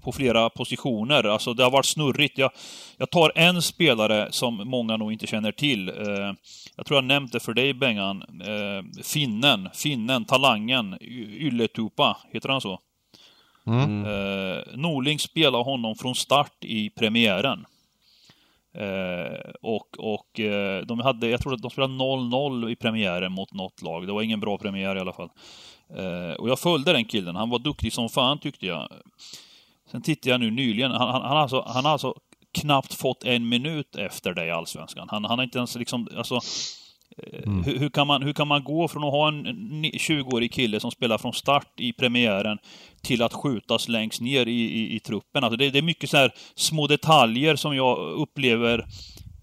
[0.00, 1.24] på flera positioner.
[1.24, 2.38] Alltså det har varit snurrigt.
[2.38, 2.50] Jag,
[2.96, 5.88] jag tar en spelare som många nog inte känner till.
[5.88, 6.34] Eh,
[6.76, 8.22] jag tror jag nämnt det för dig Bengan.
[8.22, 12.80] Eh, finnen, finnen, talangen, Ylletupa, heter han så?
[13.66, 14.04] Mm.
[14.04, 17.66] Eh, Norling spelar honom från start i premiären.
[18.74, 23.52] Eh, och och eh, de hade, jag tror att de spelade 0-0 i premiären mot
[23.52, 24.06] något lag.
[24.06, 25.30] Det var ingen bra premiär i alla fall.
[25.96, 27.36] Eh, och jag följde den killen.
[27.36, 28.88] Han var duktig som fan tyckte jag.
[29.90, 30.90] Sen tittade jag nu nyligen.
[30.90, 32.14] Han, han, han, har, alltså, han har alltså
[32.60, 35.08] knappt fått en minut efter det i Allsvenskan.
[35.10, 36.40] Han, han har inte ens liksom, alltså
[37.46, 37.62] Mm.
[37.62, 39.46] Hur, hur, kan man, hur kan man gå från att ha en
[39.84, 42.58] 20-årig kille som spelar från start i premiären
[43.02, 45.44] till att skjutas längst ner i, i, i truppen?
[45.44, 48.86] Alltså det, det, är mycket så här små detaljer som jag upplever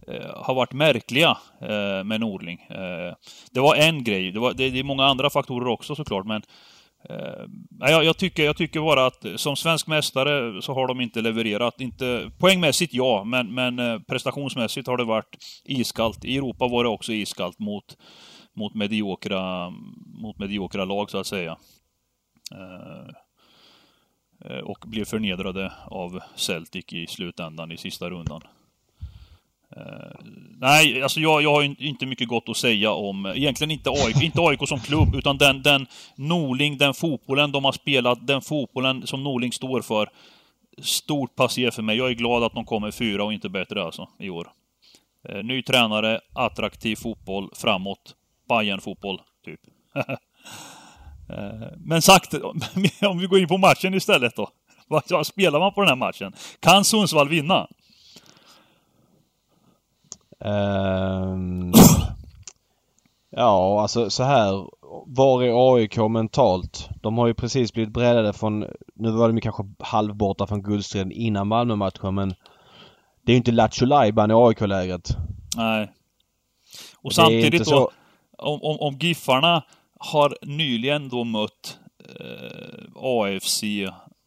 [0.08, 2.60] eh, har varit märkliga eh, med Norling.
[2.70, 3.14] Eh,
[3.52, 4.32] det var en grej.
[4.32, 6.42] Det, var, det, det är många andra faktorer också såklart, men
[7.10, 7.46] Eh,
[7.80, 11.82] jag, jag, tycker, jag tycker bara att som svensk mästare så har de inte levererat.
[11.82, 16.26] Inte, poängmässigt ja, men, men eh, prestationsmässigt har det varit iskallt.
[16.26, 17.98] I Europa var det också iskallt mot,
[18.56, 19.70] mot, mediokra,
[20.22, 21.58] mot mediokra lag, så att säga.
[22.52, 23.08] Eh,
[24.50, 28.42] eh och blev förnedrade av Celtic i slutändan i sista rundan.
[29.78, 30.26] Uh,
[30.60, 34.24] nej, alltså jag, jag har inte mycket gott att säga om, eh, egentligen inte AIK,
[34.24, 39.08] inte AIK som klubb, utan den, den Norling, den fotbollen de har spelat, den fotbollen
[39.08, 40.10] som Norling står för.
[40.82, 41.98] Stort passé för mig.
[41.98, 44.52] Jag är glad att de kommer fyra och inte bättre alltså, i år.
[45.30, 48.16] Uh, ny tränare, attraktiv fotboll, framåt.
[48.50, 49.60] bayern fotboll typ.
[49.96, 52.34] uh, men sagt,
[53.02, 54.50] om vi går in på matchen istället då.
[54.88, 56.34] Vad spelar man på den här matchen?
[56.60, 57.68] Kan Sundsvall vinna?
[60.40, 61.74] Um,
[63.30, 64.76] ja, alltså så här.
[65.08, 66.90] Var är AIK mentalt?
[67.02, 71.48] De har ju precis blivit breddade från, nu var de kanske halvborta från guldstriden innan
[71.48, 72.30] Malmö-matchen men
[73.26, 75.18] det är ju inte Lattjo i AIK-lägret.
[75.56, 75.92] Nej.
[76.98, 77.92] Och det samtidigt då,
[78.38, 79.64] om, om, om Giffarna
[80.00, 81.80] har nyligen då mött
[82.20, 83.64] eh, AFC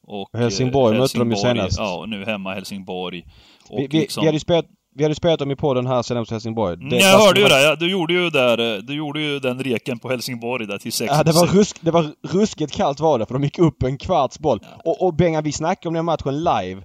[0.02, 1.78] och Helsingborg, Helsingborg mötte de ju senast.
[1.78, 3.24] Ja, nu hemma Helsingborg.
[3.68, 4.20] Och vi, vi, liksom...
[4.20, 6.76] vi hade ju spelat vi hade spelat dem i podden här sen mot Helsingborg.
[6.76, 7.76] Det, mm, jag hörde ju det.
[7.76, 11.22] Du gjorde ju där, du gjorde ju den reken på Helsingborg där till 6 Ja,
[11.22, 14.38] det var, rusk, det var ruskigt kallt var det, för de gick upp en kvarts
[14.38, 14.60] boll.
[14.62, 14.68] Ja.
[14.84, 16.82] Och, och Benga, vi snackade om den matchen live.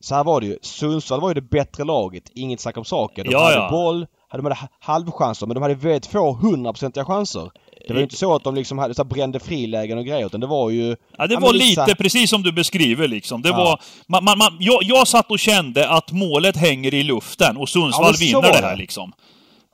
[0.00, 0.58] Så här var det ju.
[0.62, 2.30] Sundsvall var ju det bättre laget.
[2.34, 3.24] Inget snack om saker.
[3.24, 3.70] De ja, hade ja.
[3.70, 7.50] boll, de hade halvchanser, men de hade väldigt få hundraprocentiga chanser.
[7.86, 10.40] Det var ju inte så att de liksom hade så brände frilägen och grejer utan
[10.40, 10.96] det var ju...
[11.18, 11.94] Ja, det var lite så...
[11.94, 13.42] precis som du beskriver liksom.
[13.42, 13.56] Det ja.
[13.56, 13.80] var...
[14.06, 18.14] Man, man, man, jag, jag satt och kände att målet hänger i luften och Sundsvall
[18.18, 19.12] ja, vinner det här liksom.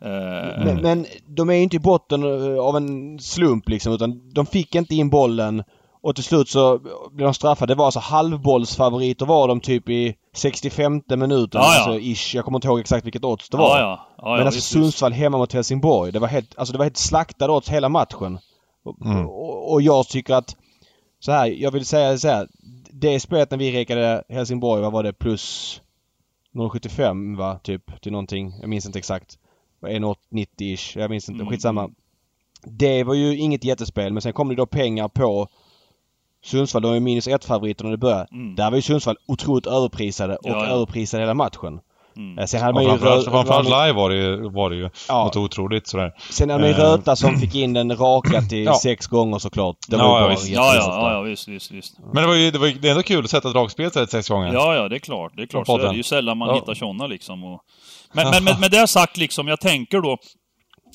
[0.03, 0.83] Men, mm.
[0.83, 4.75] men de är ju inte i botten eh, av en slump liksom utan de fick
[4.75, 5.62] inte in bollen
[6.03, 6.79] och till slut så
[7.13, 7.75] blev de straffade.
[7.75, 11.61] Det var alltså halvbollsfavoriter var de typ i 65 minuten.
[11.61, 11.85] Ja, ja.
[11.85, 12.35] Alltså ish.
[12.35, 13.79] Jag kommer inte ihåg exakt vilket odds det var.
[13.79, 14.37] Ja, ja.
[14.37, 16.13] Men alltså Sundsvall hemma mot Helsingborg.
[16.13, 18.39] Det var helt, alltså det var helt slaktade odds hela matchen.
[19.05, 19.27] Mm.
[19.27, 20.57] Och, och, jag tycker att
[21.19, 22.49] så här, jag vill säga så här.
[22.93, 25.13] Det spelet när vi rekade Helsingborg, vad var det?
[25.13, 25.81] Plus
[26.55, 27.59] 0,75 va?
[27.63, 28.55] Typ till någonting.
[28.61, 29.39] Jag minns inte exakt.
[29.83, 30.99] 1,90-ish.
[30.99, 31.41] Jag minns inte.
[31.41, 31.51] Mm.
[31.51, 31.91] Skitsamma.
[32.63, 35.49] Det var ju inget jättespel men sen kom det då pengar på
[36.44, 38.26] Sundsvall, de är minus ett favoriter när det började.
[38.33, 38.55] Mm.
[38.55, 40.66] Där var ju Sundsvall otroligt överprisade och ja, ja.
[40.66, 41.81] överprisade hela matchen.
[42.16, 42.38] Mm.
[42.38, 45.24] Eh, sen hade man ju framförallt, framförallt live var det ju, var det ju ja.
[45.24, 46.12] något otroligt sådär.
[46.31, 46.90] Sen hade man ju eh.
[46.90, 48.79] Röta som fick in den raka till ja.
[48.83, 49.76] sex gånger såklart.
[49.88, 50.48] Det var ja, ja, visst.
[50.48, 51.98] Ja, ja, ja, visst, visst, visst.
[52.12, 54.29] Men det var ju det var, det är ändå kul att sätta dragspel till sex
[54.29, 54.53] gånger.
[54.53, 55.33] Ja, ja, det är klart.
[55.37, 55.66] Det är klart.
[55.66, 56.55] Så är det ju sällan man ja.
[56.55, 57.44] hittar sådana liksom.
[57.44, 57.61] Och...
[58.12, 60.18] Men, men med, med det sagt liksom, jag tänker då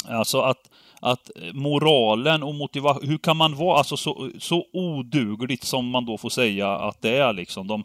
[0.09, 0.57] Alltså att
[1.05, 6.05] att eh, moralen och motivation, hur kan man vara alltså så, så odugligt som man
[6.05, 7.67] då får säga att det är liksom.
[7.67, 7.83] De,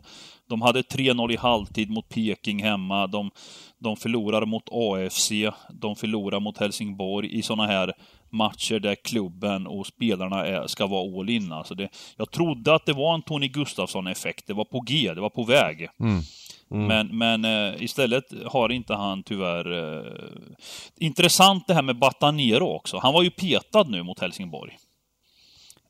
[0.48, 3.30] de hade 3-0 i halvtid mot Peking hemma, de,
[3.78, 5.32] de förlorar mot AFC,
[5.70, 7.92] de förlorar mot Helsingborg i sådana här
[8.30, 11.52] matcher där klubben och spelarna är, ska vara all in.
[11.52, 15.20] Alltså det, jag trodde att det var en Tony Gustafsson-effekt, det var på G, det
[15.20, 15.88] var på väg.
[16.00, 16.20] Mm.
[16.70, 16.86] Mm.
[16.86, 19.72] Men, men eh, istället har inte han tyvärr...
[19.72, 20.12] Eh,
[20.96, 22.98] intressant det här med Batanero också.
[22.98, 24.78] Han var ju petad nu mot Helsingborg.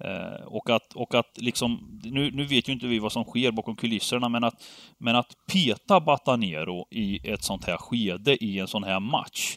[0.05, 3.51] Eh, och att, och att liksom, nu, nu vet ju inte vi vad som sker
[3.51, 4.63] bakom kulisserna, men att,
[4.99, 9.57] men att peta Batanero i ett sånt här skede i en sån här match,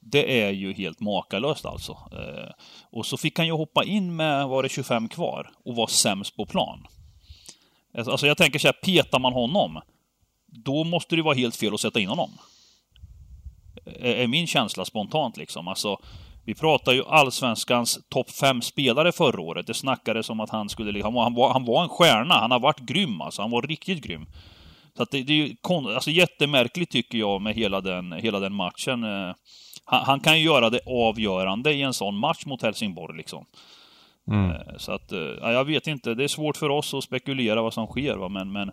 [0.00, 1.92] det är ju helt makalöst alltså.
[1.92, 2.50] Eh,
[2.90, 6.36] och så fick han ju hoppa in med, var det 25 kvar, och vara sämst
[6.36, 6.86] på plan.
[7.94, 9.80] Alltså, alltså jag tänker så här, petar man honom,
[10.50, 12.30] då måste det vara helt fel att sätta in honom.
[14.00, 15.68] Är min känsla spontant liksom.
[15.68, 15.98] Alltså,
[16.44, 19.66] vi pratar ju allsvenskans topp fem spelare förra året.
[19.66, 21.02] Det snackades om att han skulle...
[21.02, 22.34] Han var, han var, han var en stjärna.
[22.34, 23.42] Han har varit grym alltså.
[23.42, 24.26] Han var riktigt grym.
[24.96, 28.52] Så att det, det är ju alltså, jättemärkligt tycker jag med hela den, hela den
[28.52, 29.04] matchen.
[29.04, 29.34] Eh,
[29.84, 33.46] han, han, kan ju göra det avgörande i en sån match mot Helsingborg liksom.
[34.30, 34.50] Mm.
[34.50, 36.14] Eh, så att, eh, ja, jag vet inte.
[36.14, 38.72] Det är svårt för oss att spekulera vad som sker va, men, men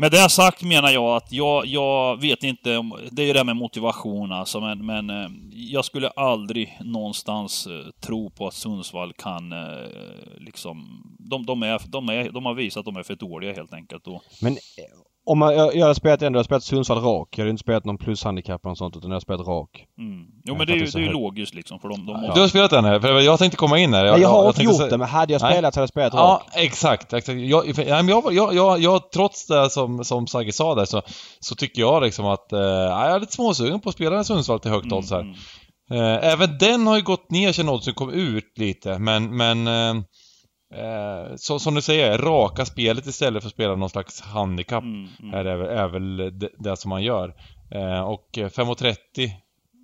[0.00, 3.08] med det sagt menar jag att jag, jag vet inte om...
[3.10, 7.66] Det är ju det här med motivation alltså, men, men eh, jag skulle aldrig någonstans
[7.66, 9.88] eh, tro på att Sundsvall kan eh,
[10.38, 11.02] liksom...
[11.18, 14.06] De, de, är, de, är, de har visat att de är för dåliga helt enkelt.
[14.06, 14.56] Och, Men
[15.30, 17.28] om man, jag, jag har spelat ändå, jag har spelat Sundsvall rak.
[17.38, 19.70] Jag har inte spelat någon plushandikapp eller något sånt utan jag har spelat rak.
[19.98, 20.20] mm.
[20.20, 22.24] Jo Jag men det är ju, så det är ju logiskt liksom, för de, de
[22.24, 22.34] Ja.
[22.34, 23.00] Du har spelat den här?
[23.00, 24.04] För jag tänkte komma in här.
[24.12, 25.52] Nej, jag har inte tänkte gjort säga- det men hade jag Nej.
[25.52, 26.52] spelat så hade jag spelat Ja, rak.
[26.64, 27.12] exakt.
[27.12, 27.38] exakt.
[27.40, 30.84] Jag, för, nej, men jag, jag, jag, jag, trots det som, som Sagge sa där
[30.84, 31.02] så,
[31.40, 34.60] så tycker jag liksom att eh, jag är lite småsugen på att spela en Sundsvall
[34.60, 35.20] till högt odds här.
[35.20, 35.34] mm.
[35.90, 40.02] Eh, även den har ju gått ner sen oddsen kom ut lite, men, men eh,
[40.74, 45.08] eh, så, som du säger, raka spelet istället för att spela någon slags handikapp Mm,
[45.22, 45.34] mm.
[45.34, 47.34] är, väl- är väl det, det som man gör.
[47.70, 48.96] Eh, och eh, 5.30,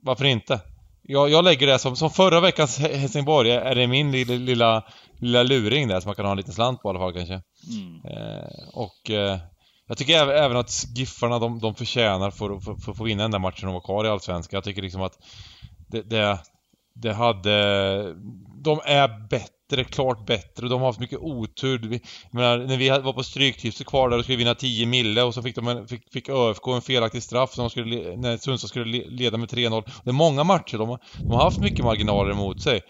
[0.02, 0.60] varför inte?
[1.02, 4.84] Jag, jag lägger det som, som förra veckans He- Helsingborg, är det min lilla, lilla,
[5.18, 7.42] lilla luring där som man kan ha en liten slant på i alla fall kanske.
[7.70, 8.00] Mm.
[8.04, 9.38] Eh, och eh,
[9.86, 13.22] jag tycker även, även att Giffarna, de, de förtjänar för, för, för att få vinna
[13.22, 14.56] den där matchen och vara kvar i Allsvenskan.
[14.56, 15.12] Jag tycker liksom att
[15.88, 16.38] det, det,
[16.94, 18.14] det hade...
[18.64, 20.64] De är bättre, klart bättre.
[20.66, 21.78] och De har haft mycket otur.
[21.78, 25.22] Vi- Jag menar, när vi var på Stryktipset kvar där och skulle vinna 10 mille
[25.22, 28.37] och så fick, de en, fick, fick ÖFK en felaktig straff som de skulle, när
[28.37, 29.82] Sundsvall skulle leda med 3-0.
[30.04, 30.78] Det är många matcher.
[30.78, 32.80] De har, de har haft mycket marginaler emot sig.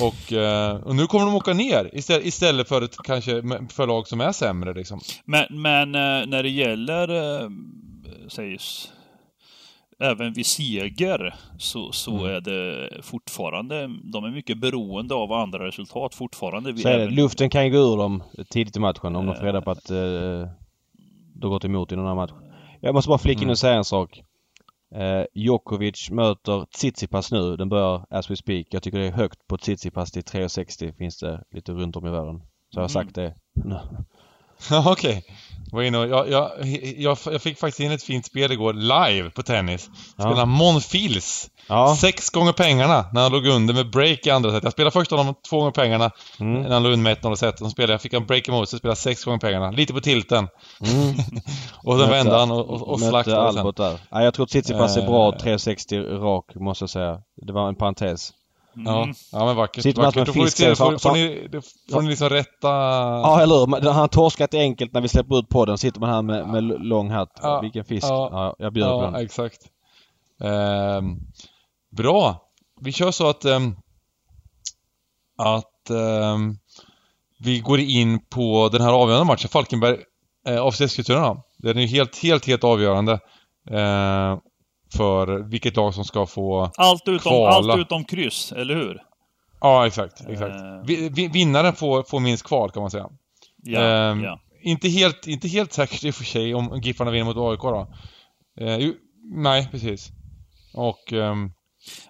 [0.00, 4.08] Och, eh, och nu kommer de åka ner istället, istället för ett kanske för lag
[4.08, 5.00] som är sämre liksom.
[5.24, 7.48] Men, men eh, när det gäller, eh,
[8.28, 8.88] sägs,
[10.02, 12.24] även vid seger så, så Mm.
[12.26, 16.76] är det fortfarande, de är mycket beroende av andra resultat fortfarande.
[16.76, 17.10] Så är det.
[17.10, 19.90] Luften kan ju gå ur dem tidigt i matchen om de får reda på att
[19.90, 19.96] eh,
[21.34, 22.32] det har gått emot i någon annan match.
[22.80, 23.50] Jag måste bara flika in Mm.
[23.50, 24.22] och säga en sak.
[24.94, 27.56] Eh, Djokovic möter Tsitsipas nu.
[27.56, 28.66] Den börjar as we speak.
[28.70, 32.10] Jag tycker det är högt på Tsitsipas till 3,60 finns det lite runt om i
[32.10, 32.38] världen.
[32.38, 32.88] Så jag har Mm.
[32.88, 33.34] sagt det.
[34.70, 35.24] Ja, okej.
[35.72, 36.50] Var inne och, jag, jag,
[36.96, 39.90] jag, jag fick faktiskt in ett fint spel igår live på tennis.
[40.14, 40.44] Spelade Ja.
[40.44, 41.50] Monfils.
[41.68, 41.96] Ja.
[42.00, 44.62] Sex gånger pengarna när han låg under med break i andra set.
[44.62, 46.62] Jag spelade först honom två gånger pengarna Mm.
[46.62, 47.58] när han låg under med 1-0 set.
[47.58, 49.70] Sen spelade jag, fick han break emot så spelade sex gånger pengarna.
[49.70, 50.48] Lite på tilten.
[50.80, 51.14] Mm.
[51.84, 53.58] Och sen vände han och, och, och slaktade sen.
[53.58, 53.98] Albert där.
[54.10, 55.38] Ja, jag tror Tsitsipas är bra Eh.
[55.38, 57.18] 3,60 rak måste jag säga.
[57.46, 58.30] Det var en parentes.
[58.74, 59.14] Ja, Mm.
[59.32, 59.82] ja men vackert.
[59.82, 60.26] Sitter vackert.
[60.26, 61.48] Då får, fisk så- får, får, så- ni,
[61.92, 62.68] får ni liksom rätta...
[62.68, 63.80] Ja, eller hur?
[63.90, 65.78] Han har torskat enkelt när vi släpper ut podden.
[65.78, 67.38] Sitter man här med, med lång hatt.
[67.42, 67.60] Ja.
[67.60, 68.06] Vilken fisk.
[68.06, 68.28] Ja.
[68.32, 69.14] Ja, jag bjuder på Ja, den.
[69.24, 69.60] exakt.
[70.44, 71.16] Ehm,
[71.96, 72.42] bra.
[72.80, 73.44] Vi kör så att...
[73.44, 73.74] ehm,
[75.38, 76.56] att ehm,
[77.38, 79.96] vi går in på den här avgörande matchen, Falkenberg
[80.48, 81.36] eh, AFC Eskilstuna.
[81.58, 83.12] Den är ju helt, helt, helt avgörande
[83.70, 84.38] eh,
[84.96, 86.70] för vilket lag som ska få...
[86.76, 87.72] Allt utom, Kvala.
[87.72, 89.02] allt utom kryss, eller hur?
[89.60, 90.20] Ja, exakt.
[90.28, 90.54] exakt.
[90.86, 93.08] Vi, vinnaren får, får minst kval kan man säga.
[93.62, 94.40] Ja, Ehm, ja.
[94.62, 97.88] Inte helt, inte helt säkert i och för sig om Giffarna vinner mot AIK då.
[98.78, 98.94] Ju,
[99.34, 100.10] nej, precis.
[100.74, 101.12] Och...
[101.12, 101.50] ehm,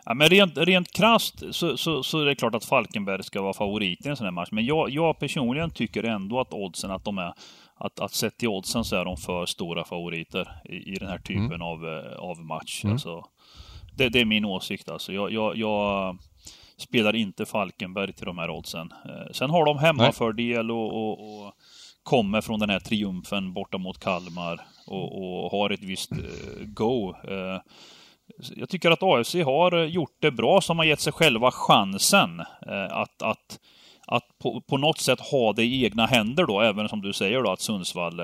[0.04, 3.52] Ja, men rent, rent krasst så, så, så är det klart att Falkenberg ska vara
[3.52, 4.48] favorit i en sån här match.
[4.52, 7.32] Men jag, jag personligen tycker ändå att oddsen, att de är,
[7.84, 11.18] att, att sett till oddsen så är de för stora favoriter i, i den här
[11.18, 11.62] typen Mm.
[11.62, 12.84] av, eh, av match.
[12.84, 12.92] Mm.
[12.92, 13.24] Alltså,
[13.96, 15.12] det, det är min åsikt alltså.
[15.12, 16.18] Jag, jag, jag
[16.76, 18.92] spelar inte Falkenberg till de här oddsen.
[19.04, 21.12] Eh, Sen har de hemmafördel och, och,
[21.46, 21.52] och
[22.02, 26.18] kommer från den här triumfen borta mot Kalmar och, och har ett visst eh,
[26.66, 27.14] go.
[28.56, 32.40] Jag tycker att AFC har gjort det bra som har gett sig själva chansen
[32.90, 33.60] att, att,
[34.16, 37.42] att på, på något sätt ha det i egna händer då, även som du säger
[37.42, 38.20] då att Sundsvall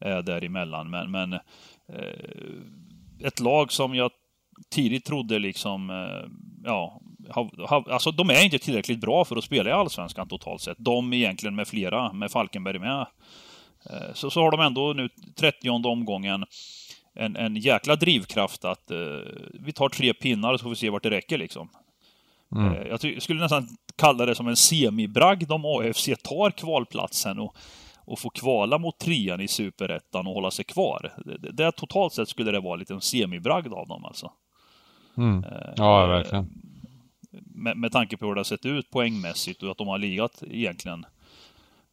[0.00, 0.90] är däremellan.
[0.90, 4.10] Men, men eh, ett lag som jag
[4.70, 6.30] tidigt trodde liksom, eh,
[6.64, 10.60] ja, ha, ha, alltså de är inte tillräckligt bra för att spela i Allsvenskan totalt
[10.60, 10.76] sett.
[10.78, 13.06] De egentligen med flera, med Falkenberg med.
[13.90, 16.44] Eh, så, så har de ändå nu 30 omgången
[17.14, 18.98] en, en jäkla drivkraft att eh,
[19.60, 21.68] vi tar tre pinnar så får vi se vart det räcker liksom
[22.54, 22.72] mm.
[22.72, 27.56] Eh, jag skulle nästan kalla det som en semibragd om AFC tar kvalplatsen och,
[27.96, 31.12] och får kvala mot trean i superettan och hålla sig kvar.
[31.24, 34.30] Det, det, det, totalt sett skulle det vara lite en semibragd av dem alltså.
[35.16, 35.44] Mm.
[35.44, 36.50] Eh, Ja, verkligen.
[37.54, 40.42] Med, med tanke på hur det har sett ut poängmässigt och att de har legat
[40.50, 41.06] egentligen.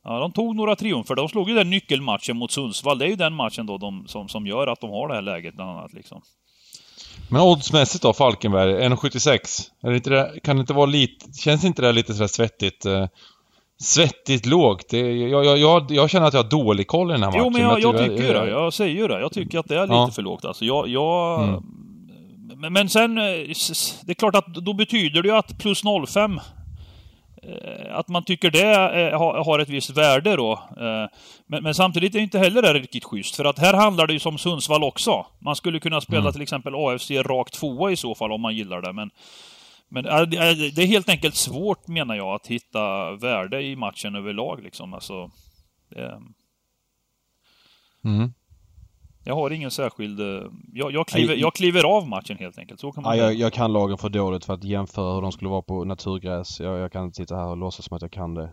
[0.04, 1.16] Ja, de tog några triumfer.
[1.16, 2.98] De slog ju den nyckelmatchen mot Sundsvall.
[2.98, 5.22] Det är ju den matchen då de, som, som gör att de har det här
[5.22, 5.94] läget bland annat.
[5.94, 6.22] Liksom.
[7.30, 9.62] Men oddsmässigt då, Falkenberg, 1,76.
[9.84, 11.26] Är inte det, kan det inte vara lite...
[11.38, 12.86] Känns inte det lite sådär svettigt?
[12.86, 13.06] Eh,
[13.82, 14.90] svettigt lågt?
[14.90, 17.42] Det, jag, jag, jag, jag känner att jag har dålig koll i den här matchen.
[17.44, 18.50] Jo, men jag, jag tycker ju det.
[18.50, 19.20] Jag säger ju det.
[19.20, 20.12] Jag tycker att det är lite Ja.
[20.16, 20.46] för lågt.
[20.46, 20.88] Alltså, jag...
[20.88, 21.64] jag Mm.
[22.62, 23.24] men, men sen, eh,
[24.04, 26.44] det är klart att då betyder det ju att plus 05 eh,
[27.90, 30.52] att man tycker det eh, har ett visst värde då.
[30.54, 31.18] Eh,
[31.48, 34.20] men, men, samtidigt är inte heller det riktigt schysst, för att här handlar det ju
[34.20, 35.26] som Sundsvall också.
[35.40, 36.32] Man skulle kunna spela mm.
[36.32, 39.10] till exempel AFC rakt tvåa i så fall, om man gillar det, men
[39.94, 44.64] men det är helt enkelt svårt, menar jag, att hitta värde i matchen överlag.
[44.64, 44.94] Liksom.
[44.94, 45.32] Alltså,
[45.90, 46.22] det...
[48.06, 48.34] mm.
[49.24, 50.20] Jag har ingen särskild...
[50.20, 50.44] Eh,
[50.74, 52.80] jag, jag, kliver, jag kliver av matchen helt enkelt.
[52.80, 55.32] Så kan man ja, jag, jag, kan lagen för dåligt för att jämföra hur de
[55.32, 56.60] skulle vara på naturgräs.
[56.60, 58.50] Jag, jag kan inte sitta här och låtsas som att jag kan det.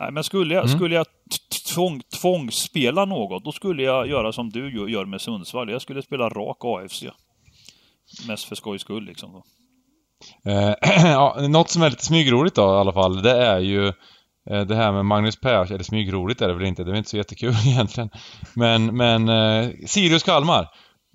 [0.00, 0.76] Nej, men skulle jag, mm.
[0.76, 1.06] skulle jag
[1.74, 5.70] tvång, tvångsspela något, då skulle jag göra som du gör med Sundsvall.
[5.70, 7.04] Jag skulle spela rak AFC.
[8.28, 9.32] Mest för skojs skull liksom.
[9.32, 9.42] Då.
[10.50, 10.74] Eh,
[11.12, 13.92] ja, något som är lite smygroligt då i alla fall, det är ju
[14.44, 17.10] det här med Magnus Persson, eller smygroligt är det väl inte, det är väl inte
[17.10, 18.10] så jättekul egentligen.
[18.54, 20.68] Men, men eh, Sirius Kalmar.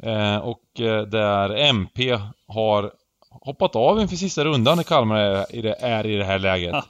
[0.03, 2.91] Eh, och eh, där MP har
[3.29, 6.75] hoppat av inför sista rundan när Kalmar är i det, är i det här läget.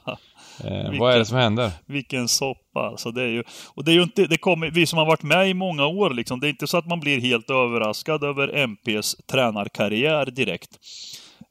[0.64, 1.70] Eh, vilken, vad är det som händer?
[1.86, 3.10] Vilken soppa alltså.
[3.10, 3.42] Det är ju,
[3.74, 6.10] och det är ju inte, det kommer, vi som har varit med i många år
[6.10, 10.70] liksom, det är inte så att man blir helt överraskad över MPs tränarkarriär direkt.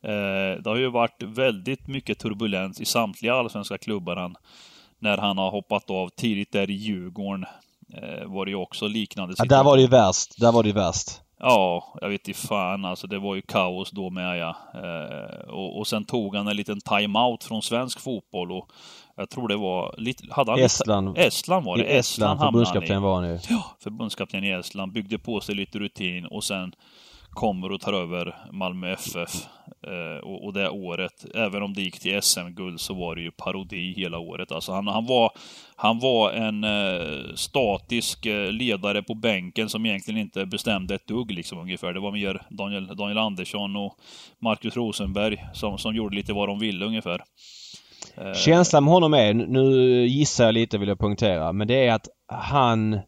[0.03, 4.35] Eh, det har ju varit väldigt mycket turbulens i samtliga allsvenska klubbar han,
[4.99, 7.45] när han har hoppat av tidigt där i Djurgården.
[7.93, 9.51] Eh, var det ju också liknande situation.
[9.51, 10.39] Ja, där var det ju värst.
[10.39, 11.21] Där var det ju värst.
[11.39, 13.07] Ja, jag vet inte fan alltså.
[13.07, 14.55] Det var ju kaos då med ja.
[14.73, 18.69] Eh, och, och sen tog han en liten time-out från svensk fotboll och
[19.15, 20.23] jag tror det var lite...
[20.29, 21.07] Hade han Estland.
[21.07, 21.83] Lite, Estland var det.
[21.83, 23.39] I Estland, Estland förbundskapten var han ju.
[23.49, 24.91] Ja, förbundskapten i Estland.
[24.91, 26.73] Byggde på sig lite rutin och sen
[27.38, 29.47] kommer och tar över Malmö FF.
[29.88, 33.31] Eh, och, och, det året, även om det gick till SM-guld, så var det ju
[33.31, 34.51] parodi hela året.
[34.51, 35.31] Alltså han, han, var,
[35.75, 41.31] han var en eh, statisk eh, ledare på bänken som egentligen inte bestämde ett dugg
[41.31, 41.93] liksom ungefär.
[41.93, 43.95] Det var mer Daniel, Daniel Andersson och
[44.41, 47.21] Marcus Rosenberg som, som gjorde lite vad de ville ungefär.
[48.17, 51.93] Eh, Känslan med honom är, nu gissar jag lite vill jag poängtera, men det är
[51.93, 52.99] att han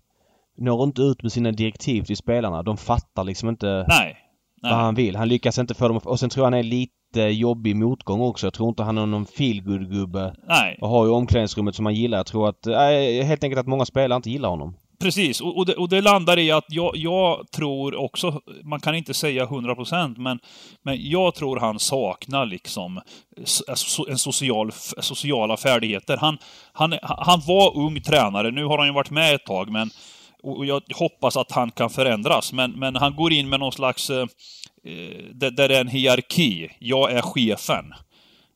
[0.59, 2.63] når inte ut med sina direktiv till spelarna.
[2.63, 4.17] De fattar liksom inte nej,
[4.61, 4.71] nej.
[4.71, 5.15] vad han vill.
[5.15, 8.45] Han lyckas inte få dem Och sen tror jag han är lite jobbig motgång också.
[8.45, 10.77] Jag tror inte han är någon feelgood gubbe Nej.
[10.81, 12.17] Och har ju omklädningsrummet som han gillar.
[12.17, 14.75] Jag tror att, äh, helt enkelt att många spelare inte gillar honom.
[15.01, 18.95] Precis, och, och, det, och det landar i att jag, jag tror också, man kan
[18.95, 20.39] inte säga 100% men,
[20.83, 23.01] men jag tror han saknar liksom
[24.09, 26.17] en social, sociala färdigheter.
[26.17, 26.37] Han,
[26.73, 29.89] han, han var ung tränare, nu har han ju varit med ett tag men
[30.43, 34.09] och jag hoppas att han kan förändras, men, men han går in med någon slags...
[34.09, 34.27] Eh,
[34.85, 36.69] eh där det är en hierarki.
[36.79, 37.85] Jag är chefen.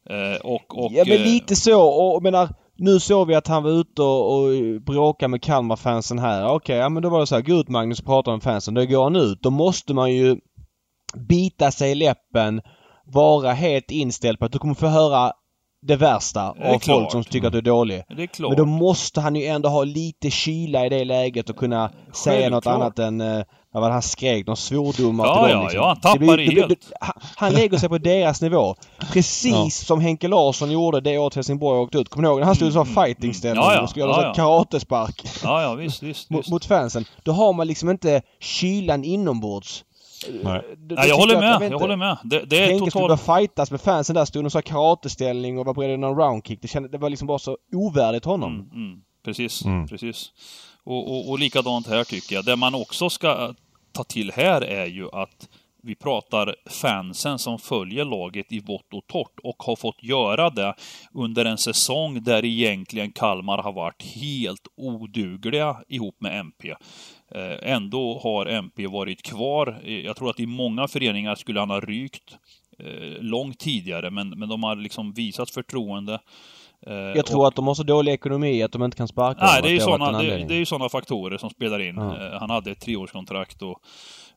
[0.09, 1.81] Eh, och, och, ja, men lite så.
[1.81, 4.49] Och menar, nu såg vi att han var ute och, och
[4.81, 6.45] bråkade med Kalmar-fansen här.
[6.45, 7.41] Okej, okay, ja men då var det så här.
[7.41, 8.73] Gå ut Magnus och prata med fansen.
[8.73, 9.41] Då går han ut.
[9.41, 10.38] Då måste man ju
[11.29, 12.61] bita sig i läppen.
[13.05, 15.31] Vara helt inställd på att du kommer få höra
[15.86, 16.84] det värsta av klart.
[16.84, 18.03] folk som tycker att du är dålig.
[18.17, 18.49] Det är klart.
[18.49, 22.15] Men då måste han ju ändå ha lite kyla i det läget och kunna Självklart.
[22.15, 25.63] säga något annat än uh, vad han skrek, någon svordomar ja, till dem.
[25.63, 25.79] Liksom.
[25.79, 26.69] Ja, han tappar det, helt.
[26.69, 28.75] Det, han, han lägger sig på deras nivå.
[29.13, 29.69] Precis ja.
[29.69, 32.09] som Henke Larsson gjorde det året Helsingborg åkte ut.
[32.09, 33.81] Kommer du ihåg när han stod i mm, sån fightingställning ja, ja.
[33.81, 35.23] och skulle göra ja, karatespark?
[35.43, 36.49] Ja, ja, visst, visst, visst.
[36.49, 37.05] Mot fansen.
[37.23, 39.84] Då har man liksom inte kylan inombords.
[40.43, 40.61] Nej.
[40.78, 41.61] Det, Nej, jag håller med.
[41.61, 42.17] Jag, jag håller med.
[42.24, 44.26] Det, det är Henke skulle börja fightas med fansen där.
[44.26, 46.61] Stod och sa karateställning och var beredd att någon roundkick.
[46.61, 48.53] Det, kände, det var liksom bara så ovärdigt honom.
[48.53, 49.01] Mm, mm.
[49.26, 49.88] Precis, mm.
[49.88, 50.32] precis.
[50.84, 52.45] Och, och, och likadant här tycker jag.
[52.45, 53.53] Det man också ska
[53.91, 55.49] ta till här är ju att
[55.84, 60.73] vi pratar fansen som följer laget i vått och torrt och har fått göra det
[61.13, 66.69] under en säsong där egentligen Kalmar har varit helt odugliga ihop med MP.
[67.36, 69.81] Eh, ändå har MP varit kvar.
[70.05, 72.38] Jag tror att i många föreningar skulle han ha rykt
[72.79, 76.19] eh, långt tidigare, men, men de har liksom visat förtroende.
[76.88, 77.47] Eh, jag tror och...
[77.47, 79.79] att de har så dålig ekonomi att de inte kan sparka Nej, det är ju
[79.79, 81.95] sådana, det, det, är sådana faktorer som spelar in.
[81.95, 82.38] Ja.
[82.39, 83.79] Han hade ett treårskontrakt och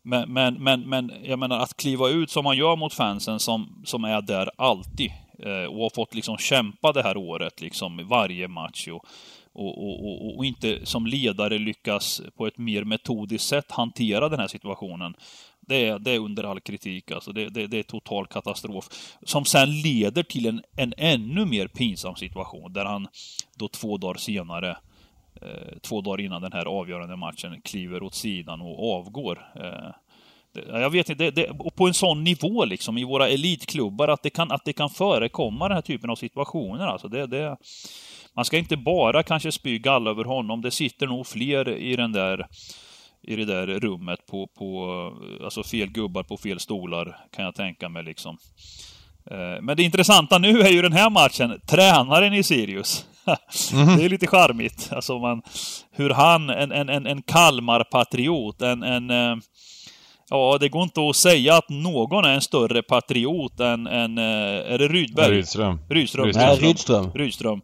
[0.07, 3.83] men, men, men, men jag menar att kliva ut som man gör mot fansen som,
[3.85, 8.49] som är där alltid eh, och har fått liksom kämpa det här året liksom varje
[8.49, 9.07] match och,
[9.53, 14.49] och, och, och, inte som ledare lyckas på ett mer metodiskt sätt hantera den här
[14.49, 15.15] situationen.
[15.61, 17.33] Det är, det är under all kritik alltså.
[17.33, 18.89] Det, det, det är total katastrof.
[19.23, 23.09] Som sen leder till en, en ännu mer pinsam situation där han
[23.57, 24.77] då två dagar senare
[25.43, 29.53] Eh, två dagar innan den här avgörande matchen kliver åt sidan och avgår.
[29.55, 29.91] Eh,
[30.81, 34.23] jag vet inte, det, det, och på en sån nivå liksom i våra elitklubbar att
[34.23, 37.09] det kan, att det kan förekomma den här typen av situationer alltså.
[37.09, 37.57] Det, det,
[38.35, 40.63] man ska inte bara kanske spy galla över honom.
[40.63, 42.47] Det sitter nog fler i den där
[43.23, 45.13] i det där rummet på, på
[45.45, 48.39] alltså fel gubbar på fel stolar kan jag tänka mig liksom.
[49.31, 53.07] Eh, men det intressanta nu är ju den här matchen, tränaren i Sirius.
[53.73, 53.97] Mhm.
[53.97, 54.89] Det är lite charmigt.
[54.93, 55.43] Alltså man,
[55.93, 59.37] hur han, en, en, en, en Kalmar-patriot, en, en eh,
[60.31, 64.73] Ja, det går inte att säga att någon är en större patriot än, än eh,
[64.73, 65.31] är det Rydberg?
[65.31, 65.79] Rydström.
[65.91, 66.25] Rydström.
[66.25, 66.47] Rydström.
[66.49, 67.11] Nej, Rydström.
[67.15, 67.61] Rydström.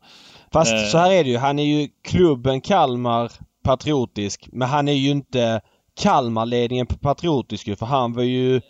[0.53, 0.83] Fast Eh.
[0.83, 1.39] så här är det ju.
[1.39, 3.33] Han är ju klubben Kalmar
[3.65, 4.49] patriotisk.
[4.53, 5.61] Men han är ju inte
[6.01, 7.77] Kalmarledningen patriotisk ju.
[7.77, 8.61] För han var ju...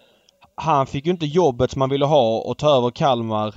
[0.54, 3.48] Han fick ju inte jobbet som han ville ha och ta över Kalmar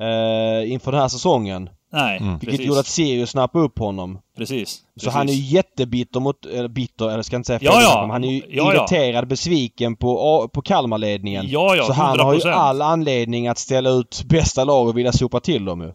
[0.00, 1.70] eh, inför den här säsongen.
[1.96, 2.32] Nej, Mm.
[2.32, 2.66] Vilket precis.
[2.66, 4.18] gjorde att Sirius snappade upp honom.
[4.36, 4.70] Precis.
[4.70, 5.12] Så precis.
[5.14, 7.68] han är ju jättebitter mot, eller bitter, eller ska inte säga fel.
[7.72, 8.08] Ja, ja.
[8.12, 8.74] Han är ju Ja, ja.
[8.74, 11.44] irriterad, besviken på, på Kalmarledningen.
[11.48, 12.52] Ja, ja, så han har ju 100%.
[12.52, 15.92] all anledning att ställa ut bästa lag och vilja sopa till dem ju.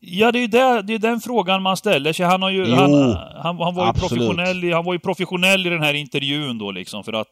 [0.00, 2.26] Ja, det är ju det, det är den frågan man ställer sig.
[2.26, 4.10] Han, har ju, Jo, han, han, han, var ju absolut.
[4.10, 7.28] professionell, i- han var ju professionell i den här intervjun då liksom, för att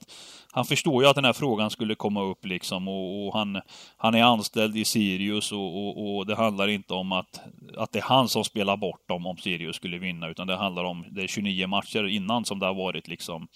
[0.53, 3.61] han förstår ju att den här frågan skulle komma upp liksom och, och han,
[3.97, 7.41] han är anställd i Sirius och, och, och det handlar inte om att,
[7.77, 10.85] att det är han som spelar bort dem om Sirius skulle vinna, utan det handlar
[10.85, 13.49] om, det är 29 matcher innan som det har varit liksom.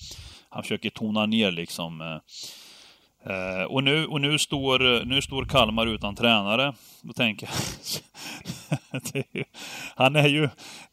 [0.49, 5.87] Han försöker tona ner liksom eh, eh, och nu, och nu, står, nu står Kalmar
[5.87, 6.75] utan tränare.
[7.03, 7.55] Då tänker jag...
[9.15, 9.45] är ju,
[9.97, 10.49] han är ju...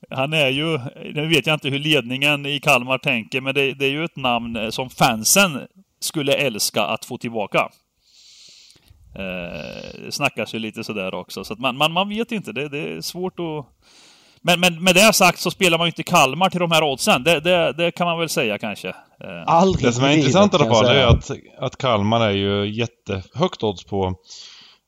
[0.10, 0.80] Han är ju...
[1.14, 4.16] Nu vet jag inte hur ledningen i Kalmar tänker, men det, det är ju ett
[4.16, 5.68] namn som fansen
[6.04, 7.70] skulle älska att få tillbaka.
[9.16, 12.52] Eh, det snackas ju lite sådär också, så att man, man, man vet inte.
[12.52, 13.66] Det, det är svårt att...
[14.44, 17.24] Men, men med det sagt så spelar man ju inte Kalmar till de här oddsen.
[17.24, 18.88] Det, det, det kan man väl säga kanske.
[18.88, 22.72] Eh, Aldrig Det som är intressant i alla fall är att, att Kalmar är ju
[22.72, 24.14] jättehögt odds på,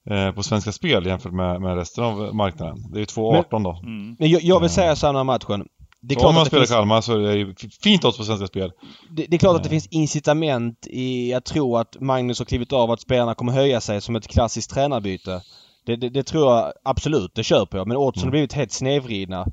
[0.09, 2.91] eh, på Svenska Spel jämfört med, med resten av marknaden.
[2.91, 3.79] Det är ju 2,18 då.
[3.83, 4.15] mm.
[4.19, 5.67] Men jag, jag vill säga så här här matchen.
[6.05, 8.47] Det är klart om man spelar finns, Kalmar så är det fint odds på Svenska
[8.47, 8.71] Spel.
[9.09, 12.73] det, det är klart att det finns incitament i att tro att Magnus har klivit
[12.73, 15.41] av att spelarna kommer höja sig som ett klassiskt tränarbyte.
[15.85, 17.87] Det, det, det tror jag absolut, det köper jag.
[17.87, 19.47] Men oddsen har blivit helt snedvridna.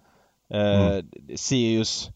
[0.54, 1.04] Eh,
[1.36, 2.10] Sirius...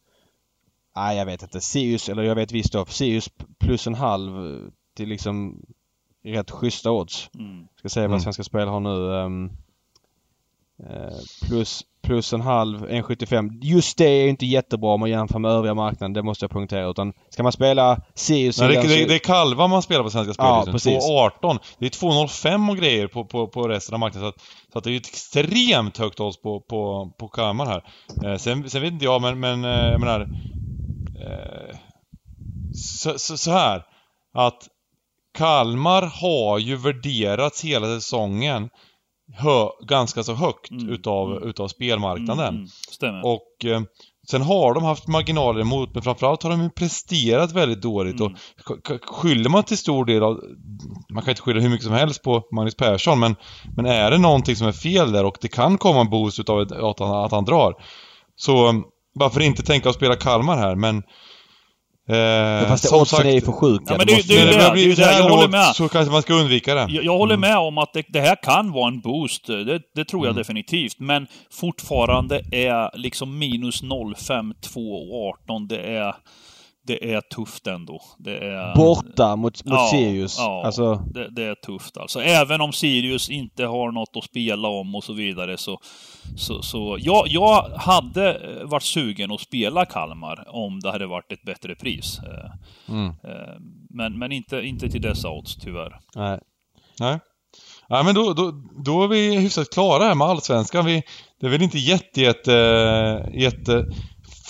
[0.96, 1.60] Nej, jag vet inte.
[1.60, 2.84] Sirius, eller jag vet visst då.
[2.84, 3.30] Sirius
[3.60, 4.60] plus en halv eh,
[4.96, 5.62] till liksom
[6.24, 7.30] rätt schyssta odds.
[7.38, 7.66] Mm.
[7.78, 8.20] Ska se vad Mm.
[8.20, 9.14] Svenska Spel har nu.
[9.14, 9.50] eh,
[11.48, 13.58] plus, plus en halv, 1,75.
[13.62, 16.12] Just det är inte jättebra om man jämför med övriga marknaden.
[16.12, 16.90] Det måste jag punktera.
[16.90, 20.10] Utan ska man spela Sirius Nej, det, så- det, det är kalva man spelar på
[20.10, 20.72] Svenska Spel Ja, just nu.
[20.72, 21.10] precis.
[21.10, 21.58] 2,18.
[21.78, 24.32] Det är 2,05 och grejer på, på, på resten av marknaden.
[24.32, 27.66] Så att, så att det är ju ett extremt högt odds på, på, på Kalmar
[27.66, 27.82] här.
[28.24, 30.20] Eh, sen, sen vet inte jag, men, men eh, jag menar...
[31.20, 31.76] Eh,
[32.74, 33.82] så, så, så här.
[34.34, 34.68] Att
[35.38, 38.68] Kalmar har ju värderats hela säsongen
[39.32, 41.48] hö, ganska så högt Mm, utav, mm.
[41.48, 42.48] utav spelmarknaden.
[42.48, 43.26] Mm, mm, stämmer.
[43.26, 43.82] Och eh,
[44.30, 48.20] sen har de haft marginaler emot, men framförallt har de presterat väldigt dåligt.
[48.20, 48.32] Mm.
[48.32, 48.38] Och
[49.10, 50.40] skyller man till stor del av...
[51.10, 53.36] Man kan inte skylla hur mycket som helst på Magnus Persson, men,
[53.76, 56.58] men är det någonting som är fel där och det kan komma en boost utav
[56.58, 57.74] att han, att han drar.
[58.36, 58.82] Så
[59.14, 61.02] varför inte tänka att spela Kalmar här, men...
[62.08, 63.84] Eh, Fast det som oddsen sagt, är ju för sjuka.
[63.88, 65.04] Ja, men det- det det det, det det.
[65.04, 65.64] här Jag håller med.
[65.74, 66.80] så kanske man ska undvika det.
[66.92, 69.46] Jag, jag håller med om att det, det här kan vara en boost.
[69.46, 70.36] Det, det tror jag Mm.
[70.40, 70.98] definitivt.
[70.98, 75.66] Men fortfarande är liksom minus 0,5, 2 och 18.
[75.68, 76.14] Det är,
[76.86, 78.00] det är tufft ändå.
[78.18, 78.74] Det är...
[78.76, 80.36] Borta mot, mot Ja, Sirius.
[80.38, 80.62] ja.
[80.66, 82.20] Alltså, Det, det är tufft alltså.
[82.22, 85.78] Även om Sirius inte har något att spela om och så vidare så...
[86.36, 91.32] så, så jag, jag hade eh, varit sugen att spela Kalmar om det hade varit
[91.32, 92.18] ett bättre pris.
[92.18, 92.50] Eh,
[92.88, 93.06] Mm.
[93.08, 93.54] eh,
[93.90, 95.98] Men, men inte, inte till dessa odds tyvärr.
[96.14, 96.38] nej.
[97.00, 97.18] Nej.
[97.88, 98.52] Ja, men då, då,
[98.84, 100.84] då är vi hyfsat klara här med Allsvenskan.
[100.86, 101.02] Vi,
[101.40, 102.50] det är väl inte jätte, jätte,
[103.34, 103.86] jätte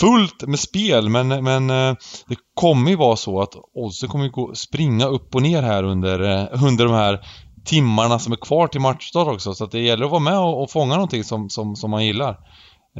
[0.01, 1.95] fullt med spel, men, men eh,
[2.29, 5.83] det kommer ju vara så att oddsen kommer ju gå, springa upp och ner här
[5.83, 7.21] under, eh, under de här
[7.65, 9.55] timmarna som är kvar till matchstart också.
[9.55, 12.07] Så att det gäller att vara med och, och fånga någonting som, som, som man
[12.07, 12.37] gillar.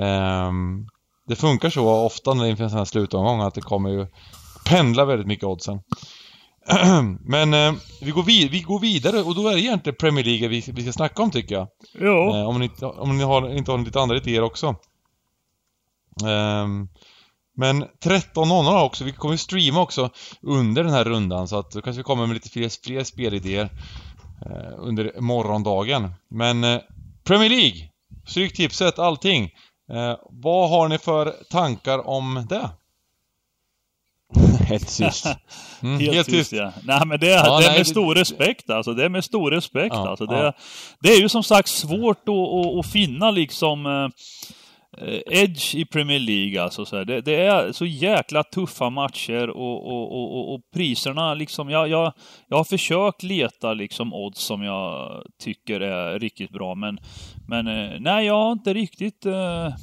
[0.01, 0.87] Ehm,
[1.29, 4.07] det funkar så ofta när det finns en sån här slutomgång att det kommer ju
[4.69, 5.81] pendla väldigt mycket oddsen.
[7.21, 10.49] Men eh, vi, går vid, vi går vidare och då är det egentligen Premier League
[10.49, 11.69] vi, vi ska snacka om tycker jag.
[12.01, 12.39] Ja.
[12.39, 14.75] Eh, om ni, om ni har, inte har lite andra idéer också.
[16.27, 16.89] Ehm,
[17.57, 20.11] men 13.00 också, vi kommer ju streama också
[20.43, 23.69] under den här rundan så att då kanske vi kommer med lite fler, fler spelidéer
[24.47, 26.11] eh, under morgondagen.
[26.31, 26.81] Men eh,
[27.25, 27.89] Premier League,
[28.27, 29.45] Stryktipset, allting.
[29.93, 32.71] Eh, vad har ni för tankar om det?
[34.69, 35.27] Helt tyst.
[35.83, 36.73] Mm, Helt, tyst, ja.
[36.83, 38.93] Nej men det, Ja, det är nej, med det- stor respekt alltså.
[38.95, 40.27] Det är med stor respekt Ja, alltså.
[40.27, 40.53] Det, ja.
[41.01, 44.11] det är ju som sagt svårt att, att, att finna liksom...
[44.99, 46.85] Eh, edge i Premier League alltså.
[46.85, 47.05] Så här.
[47.05, 51.71] Det, det, är så jäkla tuffa matcher och, och, och, och priserna liksom.
[51.71, 52.13] Jag, jag,
[52.49, 56.99] jag har försökt leta liksom odds som jag tycker är riktigt bra men,
[57.49, 59.75] men eh, nej, jag har inte riktigt eh,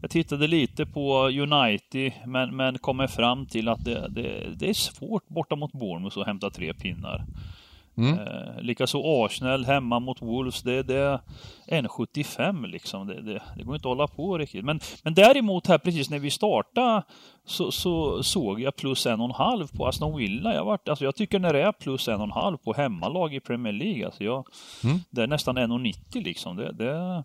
[0.00, 4.74] jag tittade lite på United men, men kommer fram till att det, det, det är
[4.74, 7.24] svårt borta mot Bournemouth att hämta tre pinnar.
[7.96, 8.18] Mm.
[8.18, 11.20] Eh, Likaså Arsenal hemma mot Wolves, det, det är
[11.68, 13.06] 1,75 liksom.
[13.06, 14.64] Det, det, det, går inte att hålla på riktigt.
[14.64, 17.02] Men, men däremot här precis när vi startade
[17.44, 20.54] så, så såg jag plus en och en halv på Aston Villa.
[20.54, 23.34] Jag, varit, alltså jag tycker när det är plus en och en halv på hemmalag
[23.34, 24.46] i Premier League, alltså jag,
[24.84, 24.98] mm.
[25.10, 26.56] det är nästan 1,90 liksom.
[26.56, 27.24] Det, det,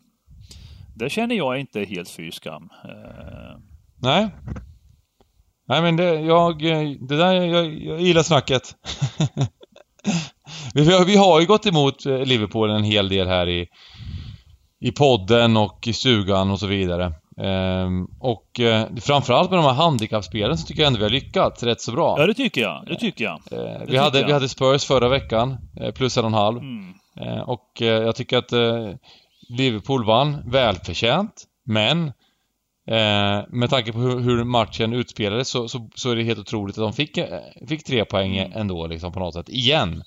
[0.95, 2.69] det känner jag inte helt fy skam.
[2.83, 3.59] Eh.
[4.01, 4.29] Nej.
[5.67, 6.59] Nej men det, jag,
[7.07, 8.75] det där, jag, jag gillar snacket.
[10.73, 13.67] vi, har, vi har ju gått emot eh, Liverpool en hel del här i,
[14.79, 17.13] i podden och i stugan och så vidare.
[17.41, 21.63] Ehm, och eh, framförallt med de här handikappspelen så tycker jag ändå vi har lyckats
[21.63, 22.15] rätt så bra.
[22.19, 22.83] Ja, det tycker jag.
[22.87, 23.33] Det tycker jag.
[23.33, 24.27] Eh, det vi, tycker hade, jag.
[24.27, 25.57] vi hade Spurs förra veckan,
[25.95, 26.57] plus en och en halv.
[26.57, 26.93] Mm.
[27.21, 28.51] Eh, och jag tycker att
[29.49, 32.11] Liverpool vann välförtjänt, men
[33.49, 36.83] med tanke på hur, hur matchen utspelades så, så, så, är det helt otroligt att
[36.83, 37.19] de fick,
[37.67, 38.59] fick tre poäng mm.
[38.59, 40.03] ändå liksom på något sätt, igen.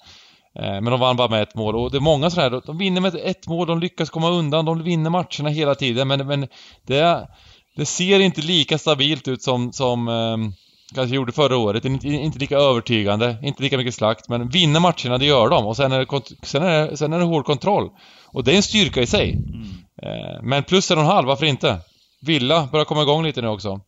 [0.59, 2.79] Eh, men de vann bara med ett mål och det är många sådana här, de
[2.79, 6.49] vinner med ett mål, de lyckas komma undan, de vinner matcherna hela tiden men, men
[6.87, 7.29] det,
[7.77, 10.37] det ser inte lika stabilt ut som, som eh,
[10.95, 11.85] kanske gjorde förra året.
[11.85, 15.67] Inte, inte lika övertygande, inte lika mycket slakt, men vinner matcherna, det gör de.
[15.67, 17.89] Och sen är det, sen är det, sen är det hård kontroll.
[18.27, 19.31] Och det är en styrka i sig.
[19.31, 19.63] Mm.
[20.03, 21.79] Eh, men plus en och en halv, varför inte?
[22.21, 23.81] Villa börjar komma igång lite nu också.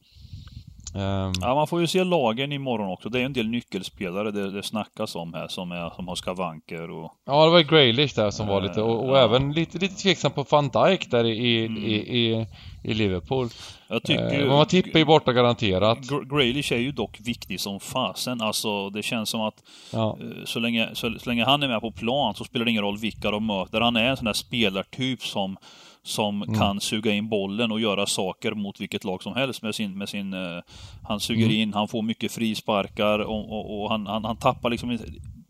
[0.94, 1.32] Um...
[1.40, 3.08] Ja, man får ju se lagen imorgon också.
[3.08, 6.90] Det är en del nyckelspelare det, det snackas om här som, är, som har skavanker
[6.90, 7.12] och...
[7.26, 9.24] Ja, det var Graylish där som var lite och, och ja.
[9.24, 11.84] även lite, lite tveksam på van Dijk där i, mm.
[11.84, 12.46] i, i,
[12.84, 13.48] i, Liverpool.
[13.88, 15.98] Jag tycker uh, man tippar ju borta garanterat.
[16.30, 18.40] Graylish är ju dock viktig som fasen.
[18.40, 19.62] Alltså, det känns som att
[19.92, 20.18] ja.
[20.22, 22.82] uh, så, länge, så, så länge han är med på plan så spelar det ingen
[22.82, 23.80] roll vilka de möter.
[23.80, 25.56] Han är en sån där spelartyp som
[26.02, 26.58] som mm.
[26.58, 29.98] kan suga in bollen och göra saker mot vilket lag som helst med sin...
[29.98, 30.60] Med sin uh,
[31.02, 31.56] han suger mm.
[31.56, 34.98] in, han får mycket frisparkar och, och, och han, han, han tappar liksom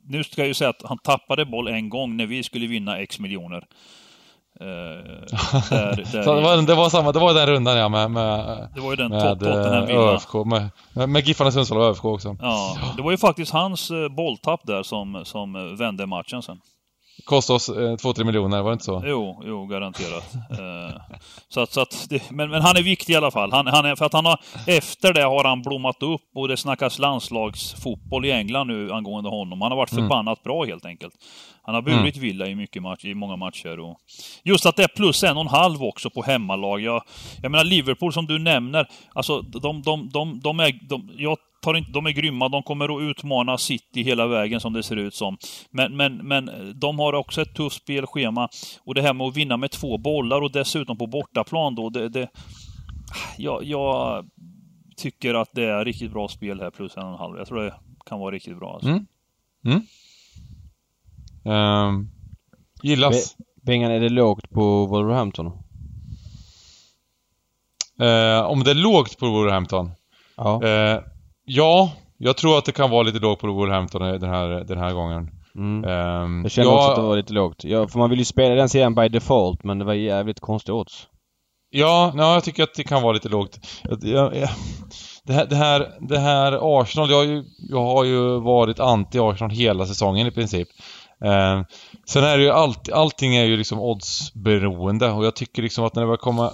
[0.04, 2.98] Nu ska jag ju säga att han tappade boll en gång när vi skulle vinna
[2.98, 3.66] X miljoner.
[4.60, 4.66] Uh,
[5.70, 8.10] där, där det, var, det, var, samma, det var den rundan ja med...
[8.10, 12.04] med det var ju den topplotten här ÖFK, med, med, med Giffarna Sundsvall och ÖFK
[12.04, 12.36] också.
[12.40, 16.60] Ja, det var ju faktiskt hans bolltapp där som, som vände matchen sen.
[17.24, 19.02] Kostade oss 2-3 eh, miljoner, var det inte så?
[19.06, 20.34] Jo, jo garanterat.
[20.34, 21.00] eh,
[21.48, 23.52] så att, så att det, men, men han är viktig i alla fall.
[23.52, 26.56] Han, han är, för att han har, efter det har han blommat upp och det
[26.56, 29.60] snackas landslagsfotboll i England nu angående honom.
[29.60, 30.04] Han har varit mm.
[30.04, 30.42] förbannat mm.
[30.44, 31.14] bra helt enkelt.
[31.62, 32.20] Han har burit mm.
[32.20, 33.80] Villa i, mycket match, i många matcher.
[33.80, 33.98] Och
[34.44, 36.80] just att det är plus en och en halv också på hemmalag.
[36.80, 37.02] Jag,
[37.42, 40.88] jag menar Liverpool som du nämner, alltså de, de, de, de är...
[40.88, 44.72] De, jag tar inte, de är grymma, de kommer att utmana City hela vägen som
[44.72, 45.38] det ser ut som.
[45.70, 46.50] Men, men, men
[46.80, 48.48] de har också ett tufft spelschema.
[48.84, 52.08] Och det här med att vinna med två bollar och dessutom på bortaplan då, det...
[52.08, 52.28] det
[53.36, 54.24] jag, jag
[54.96, 57.38] tycker att det är riktigt bra spel här, plus en och en halv.
[57.38, 57.74] Jag tror det
[58.06, 58.74] kan vara riktigt bra.
[58.74, 58.88] Alltså.
[58.88, 59.06] Mm.
[61.44, 61.88] Mm.
[61.88, 62.10] Um,
[62.82, 63.36] gillas.
[63.36, 65.46] Be Bengan, är det lågt på Wolverhampton?
[68.00, 69.90] Uh, om det är lågt på Wolverhampton?
[70.36, 70.60] Ja.
[70.64, 71.11] Uh,
[71.44, 74.92] Ja, jag tror att det kan vara lite lågt på Wolverhampton den här, den här
[74.92, 75.30] gången.
[75.54, 75.84] Mm.
[75.84, 77.64] Um, jag känner ja, också att det var lite lågt.
[77.64, 80.72] Ja, för man vill ju spela den serien by default, men det var jävligt konstigt
[80.72, 81.06] odds.
[81.70, 83.60] Ja, ja, jag tycker att det kan vara lite lågt.
[83.82, 84.48] Jag, jag,
[85.24, 89.50] det, här, det, här, det här Arsenal, jag, har ju, jag har ju varit anti-Arsenal
[89.50, 90.68] hela säsongen i princip.
[91.24, 91.62] Eh,
[92.06, 95.94] sen är det ju allt, allting är ju liksom oddsberoende och jag tycker liksom att
[95.94, 96.50] när det börjar komma...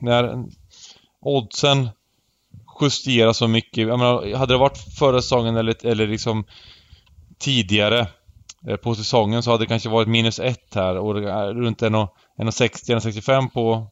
[0.00, 0.44] När
[1.20, 1.88] oddsen
[2.80, 3.88] justera så mycket.
[3.88, 6.44] Jag menar, hade det varit förra säsongen eller, eller liksom
[7.38, 8.06] tidigare
[8.68, 11.14] eh, på säsongen så hade det kanske varit minus ett här och
[11.54, 13.86] runt 1,60-1,65 på,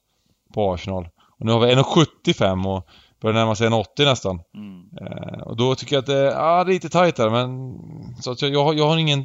[0.54, 1.08] på Arsenal.
[1.38, 2.86] Och nu har vi 1,75 och
[3.22, 4.40] börjar närma sig 1,80 nästan.
[4.54, 4.82] Mm.
[5.00, 7.74] Eh, och då tycker jag att det ja, är lite tajt där men
[8.22, 9.24] så att jag, jag, jag har ingen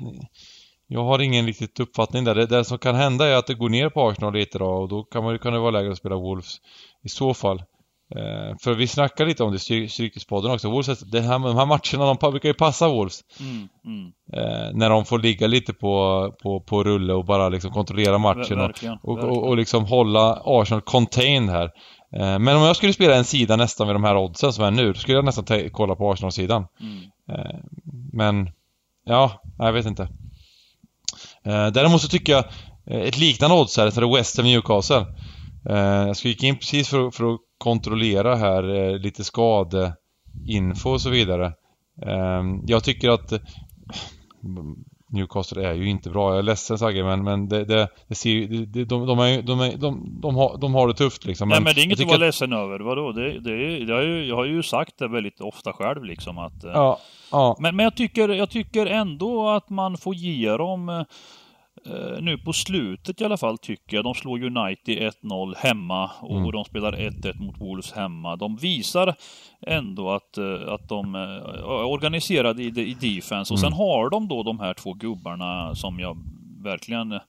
[0.93, 2.35] jag har ingen riktigt uppfattning där.
[2.35, 4.89] Det, det som kan hända är att det går ner på Arsenal lite då och
[4.89, 6.57] då kan, man, kan det vara läge att spela Wolves
[7.03, 7.63] i så fall.
[8.15, 10.69] Eh, för vi snackade lite om det i Strykespodden också.
[10.69, 13.19] Wolves, det här, de här matcherna, de brukar ju passa Wolves.
[13.39, 14.11] Mm, mm.
[14.33, 18.57] Eh, när de får ligga lite på, på, på rulle och bara liksom kontrollera matchen
[18.57, 21.71] verkligen, och, och, och, och, liksom hålla Arsenal contained här.
[22.15, 24.71] Eh, men om jag skulle spela en sida nästan med de här oddsen som är
[24.71, 26.65] nu, då skulle jag nästan kolla på Arsenal-sidan.
[26.79, 26.99] Mm.
[27.31, 27.59] Eh,
[28.13, 28.49] men,
[29.05, 30.03] ja, jag vet inte.
[31.45, 32.45] Eh, däremot så tycker jag
[32.85, 35.05] eh, ett liknande odds här, så är det West Ham Newcastle.
[35.63, 41.09] Jag ska gick in precis för, för att kontrollera här eh, lite skadeinfo och så
[41.09, 41.45] vidare.
[42.05, 43.33] Eh, jag tycker att
[45.09, 46.29] Newcastle är ju inte bra.
[46.29, 49.59] Jag är ledsen Sagge men, men det, det, det ser det, de, de, är, de,
[49.59, 51.49] är, de, de, har, de har det tufft liksom.
[51.49, 52.79] Nej men det är inget att vara ledsen över.
[52.79, 53.11] Vadå?
[53.11, 56.63] Det, det, det har ju, jag har ju sagt det väldigt ofta själv liksom att...
[56.63, 56.99] Eh, ja,
[57.31, 57.57] ja.
[57.59, 61.03] Men, men jag, tycker, jag tycker ändå att man får ge dem Uh,
[62.21, 64.03] nu på slutet i alla fall tycker jag.
[64.03, 66.51] De slår United 1-0 hemma och mm.
[66.51, 68.35] de spelar 1-1 mot Wolves hemma.
[68.35, 69.15] De visar
[69.67, 73.53] ändå att, uh, att de uh, är organiserade i, i defense.
[73.53, 73.71] Och mm.
[73.71, 76.17] sen har de då de här två gubbarna som jag
[76.63, 77.19] verkligen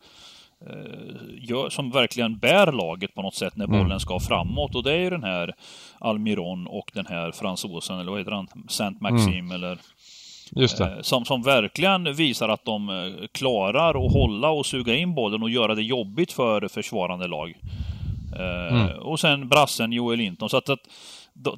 [1.38, 3.78] gör, som verkligen bär laget på något sätt när mm.
[3.78, 4.74] bollen ska framåt.
[4.74, 5.55] Och det är ju den här
[5.98, 8.48] Almiron och den här fransosen, eller vad heter han?
[8.68, 9.53] Saint Maxime mm.
[9.53, 9.78] eller
[10.57, 10.84] Just det.
[10.84, 15.42] Eh, som, som verkligen visar att de eh, klarar att hålla och suga in bollen
[15.42, 17.55] och göra det jobbigt för försvarande lag.
[18.36, 18.98] Eh, mm.
[18.98, 20.50] Och sen brassen Joel Linton.
[20.50, 20.80] Så att, att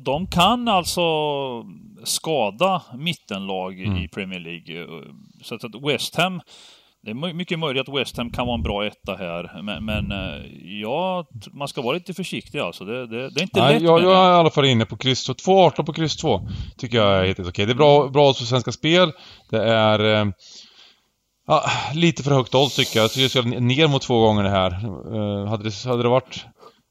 [0.01, 1.03] de kan alltså
[2.05, 4.05] skada mittenlag mm.
[4.05, 4.87] i Premier League.
[5.43, 6.41] Så att West Ham
[7.05, 10.13] det är mycket möjligt att West Ham kan vara en bra etta här, men, men
[10.83, 12.85] ja, man ska vara lite försiktig alltså.
[12.85, 13.83] Det, det, det är inte Nej, lätt.
[13.83, 15.33] Jag, jag är i alla fall inne på kryss 2.
[15.33, 16.49] 2,18 på kryss 2
[16.79, 17.67] tycker jag är helt okej.
[17.67, 19.13] Det är bra, bra för Svenska Spel.
[19.51, 20.27] Det är eh,
[21.47, 23.05] ja, lite för högt odds tycker jag.
[23.05, 24.71] Jag tycker jag ska ner mot två gånger det här.
[24.71, 26.47] Eh, hade, det, hade det varit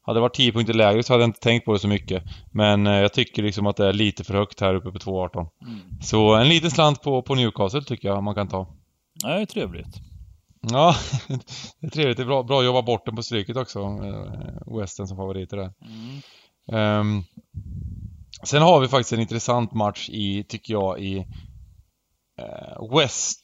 [0.06, 2.22] hade det varit 10 punkter lägre så hade jag inte tänkt på det så mycket.
[2.52, 5.36] Men eh, jag tycker liksom att det är lite för högt här uppe på 2,18.
[5.36, 6.00] Mm.
[6.02, 8.66] Så en liten slant på, på Newcastle tycker jag man kan ta.
[9.24, 9.96] Nej, trevligt.
[10.60, 10.96] Ja,
[11.80, 12.16] det är trevligt.
[12.16, 13.80] Det är bra, bra att jobba bort den på stryket också.
[13.80, 15.72] Eh, Western som favoriter där.
[16.68, 17.00] Mm.
[17.00, 17.24] Um,
[18.42, 21.18] sen har vi faktiskt en intressant match i, tycker jag, i
[22.40, 23.40] uh, West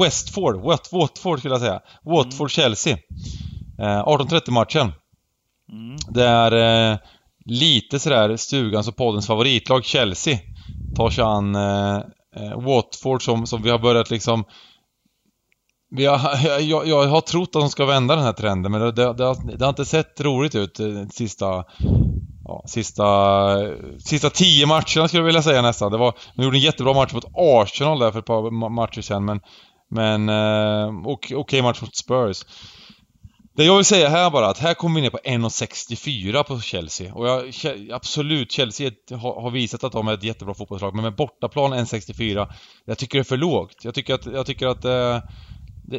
[0.00, 0.56] Westford,
[0.92, 1.80] Watford skulle jag säga.
[2.02, 2.98] Watford-Chelsea.
[3.78, 3.90] Mm.
[3.90, 4.92] Uh, 18.30 matchen.
[5.72, 5.96] Mm.
[6.08, 6.98] Det är uh,
[7.44, 10.38] lite sådär stugans och poddens favoritlag Chelsea
[10.96, 11.56] tar sig an
[12.36, 14.44] Eh, Watford som, som vi har börjat liksom
[15.90, 18.92] vi har, jag, jag, har trott att de ska vända den här trenden men det,
[18.92, 21.64] det, det, har, det har, inte sett roligt ut eh, sista
[22.44, 23.06] ja, sista,
[23.98, 25.92] sista tio matcherna skulle jag vilja säga nästan.
[25.92, 29.24] Det var, de gjorde en jättebra match mot Arsenal där för ett par matcher sedan
[29.24, 29.40] men
[29.88, 32.44] men eh, okej okay match mot Spurs.
[33.56, 37.14] Det jag vill säga här bara att här kommer vi ner på 1,64 på Chelsea.
[37.14, 37.52] Och jag,
[37.92, 40.94] absolut, Chelsea har, visat att de är ett jättebra fotbollslag.
[40.94, 42.48] Men med bortaplan 1,64,
[42.84, 43.76] jag tycker det är för lågt.
[43.82, 45.20] Jag tycker att, jag tycker att eh,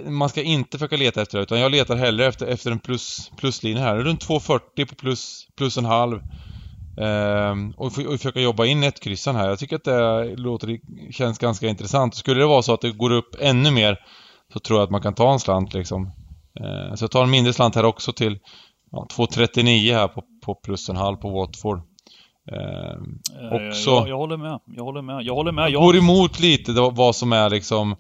[0.10, 3.32] man ska inte försöka leta efter det, utan jag letar hellre efter, efter en plus,
[3.38, 3.96] pluslinje här.
[3.96, 6.22] Runt 2,40 på plus, plus en halv.
[7.02, 9.50] Ehm, och, och försöka jobba in netkryssan här.
[9.50, 10.80] Jag tycker att det låter,
[11.12, 12.16] känns ganska intressant.
[12.16, 13.98] Skulle det vara så att det går upp ännu mer
[14.54, 16.12] så tror jag att man kan ta en slant liksom.
[16.60, 18.40] Ehm, så jag tar en mindre slant här också till
[18.92, 21.82] ja, 2,39 här på, på plus en halv på Watford.
[22.52, 23.20] Ehm,
[23.52, 23.90] också...
[23.90, 24.60] Jag, jag, håller med.
[24.66, 25.22] Jag håller med.
[25.22, 25.70] Jag håller med.
[25.70, 25.82] Jag...
[25.82, 27.96] Går emot lite vad som är liksom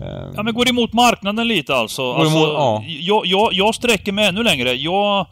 [0.00, 2.12] Eh, ja men går emot marknaden lite alltså.
[2.12, 2.84] alltså emot, ja.
[2.86, 4.72] jag, jag, jag sträcker mig ännu längre.
[4.72, 5.26] Jag...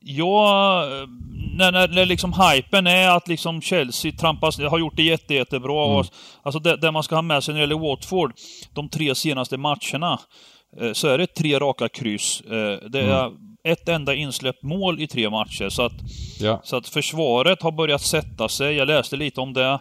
[0.00, 0.84] Jag...
[1.56, 5.92] När, när, när liksom hypen är att liksom Chelsea trampas, har gjort det jätte, jättebra.
[5.92, 6.06] Mm.
[6.42, 8.32] Alltså det, det, man ska ha med sig när det gäller Watford,
[8.74, 10.18] de tre senaste matcherna, eh,
[10.92, 12.40] så är det tre raka kryss.
[12.40, 13.38] Eh, det är mm.
[13.64, 15.68] ett enda insläppt mål i tre matcher.
[15.68, 15.92] Så att,
[16.40, 16.60] ja.
[16.64, 18.74] så att försvaret har börjat sätta sig.
[18.74, 19.80] Jag läste lite om det.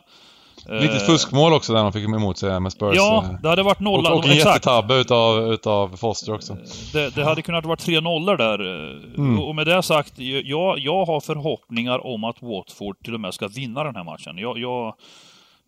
[0.70, 2.96] Litet fuskmål också där de fick emot sig med Spurs.
[2.96, 4.12] Ja, det hade varit nolla.
[4.12, 6.58] Och, och en jättetabbe utav, utav Foster också.
[6.94, 8.60] Det, det hade kunnat vara tre nollor där.
[9.18, 9.40] Mm.
[9.40, 13.48] Och med det sagt, jag, jag har förhoppningar om att Watford till och med ska
[13.48, 14.38] vinna den här matchen.
[14.38, 14.58] Jag...
[14.58, 14.96] jag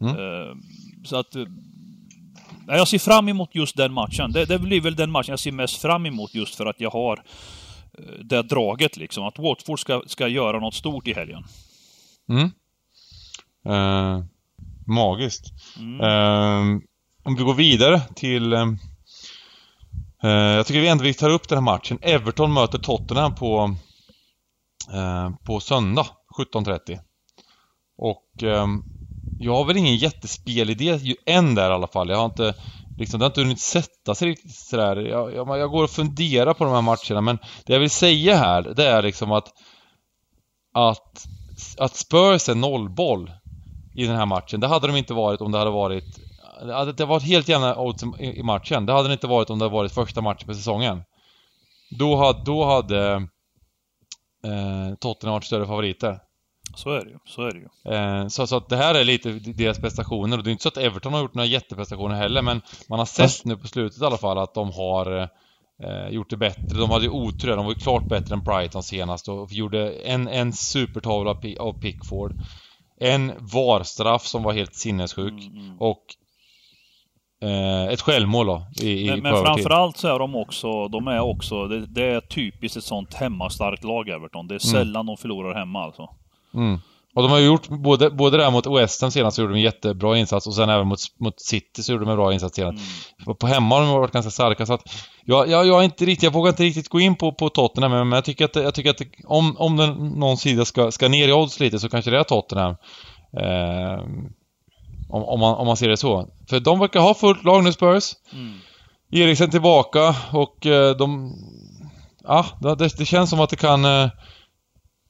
[0.02, 0.16] mm.
[0.16, 0.56] eh,
[1.04, 1.36] så att...
[2.72, 4.32] Jag ser fram emot just den matchen.
[4.32, 6.90] Det, det blir väl den matchen jag ser mest fram emot just för att jag
[6.90, 7.24] har
[7.98, 9.24] eh, det draget liksom.
[9.24, 11.44] Att Watford ska, ska göra något stort i helgen.
[12.30, 12.52] Mm.
[13.68, 14.26] Uh,
[14.88, 15.54] magiskt.
[15.78, 16.02] Mm.
[16.02, 16.82] Uh,
[17.24, 18.54] om vi går vidare till...
[18.54, 18.70] Uh,
[20.30, 22.00] jag tycker vi ändå vi tar upp den här matchen.
[22.02, 23.76] Everton möter Tottenham på,
[24.94, 26.08] uh, på söndag
[26.38, 27.00] 17.30.
[27.98, 28.44] Och
[29.40, 32.10] jag har väl ingen jättespelidé än där i alla fall.
[32.10, 32.54] Jag har inte
[32.98, 34.96] liksom, det har inte hunnit sätta sig riktigt sådär.
[34.96, 38.36] Jag, jag, jag går och funderar på de här matcherna men det jag vill säga
[38.36, 39.54] här det är liksom att
[40.74, 41.26] att,
[41.78, 43.32] att Spurs är nollboll
[43.96, 44.60] i den här matchen.
[44.60, 46.20] Det hade de inte varit om det hade varit...
[46.62, 48.86] Det hade varit helt jämna odds i matchen.
[48.86, 51.04] Det hade det inte varit om det hade varit första matchen på säsongen.
[52.00, 53.14] Då hade, då hade
[54.46, 56.20] eh, Tottenham varit större favoriter.
[56.76, 57.18] Så är det ju.
[57.26, 57.96] Så är det ju.
[57.96, 60.70] Eh, så, så att det här är lite deras prestationer och det är inte så
[60.70, 64.06] att Everton har gjort några jätteprestationer heller men man har sett nu på slutet i
[64.06, 65.30] alla fall att de har
[65.84, 66.78] eh, gjort det bättre.
[66.78, 70.28] De hade ju otur De var ju klart bättre än Brighton senast och gjorde en,
[70.28, 72.34] en supertavla av Pickford.
[73.00, 75.32] En VAR-straff som var helt sinnessjuk.
[75.32, 75.78] Mm, mm.
[75.80, 76.04] Och
[77.42, 78.68] eh, ett självmål då.
[78.82, 82.22] I, men, i men framförallt så är de också, de är också, det, det, är
[82.22, 84.48] typiskt ett sånt hemmastarkt lag Everton.
[84.48, 84.74] Det är mm.
[84.74, 85.06] sällan mm.
[85.06, 86.10] de förlorar hemma alltså.
[86.54, 86.80] Mm.
[87.16, 89.64] Och de har gjort både, både där mot West Ham senast så gjorde de en
[89.64, 92.84] jättebra insats och sen även mot, mot City så gjorde de en bra insats senast.
[93.26, 93.36] Mm.
[93.36, 94.82] På hemma har de varit ganska starka så att
[95.26, 97.92] jag, jag, jag, är inte riktigt, jag vågar inte riktigt gå in på, på Tottenham
[97.92, 101.28] men jag tycker att, jag tycker att om, om den, någon sida ska, ska ner
[101.28, 102.76] i odds lite så kanske det är Tottenham.
[103.38, 104.04] Eh,
[105.10, 106.30] om, om, man, om man ser det så.
[106.50, 108.14] För de verkar ha fullt lag nu Spurs.
[108.34, 108.60] Mm.
[109.12, 111.34] Eriksen tillbaka och eh, de...
[112.24, 113.86] Ja, det, det, känns som att det kan...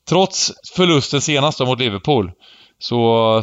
[0.10, 2.32] Trots förlusten senast mot Liverpool
[2.80, 3.42] så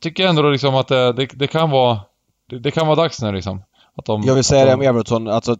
[0.00, 2.00] tycker jag ändå liksom att det, det, det kan vara...
[2.50, 3.62] Det, det, kan vara dags nu liksom.
[3.96, 5.56] Att de, jag vill säga de, det om Everton, alltså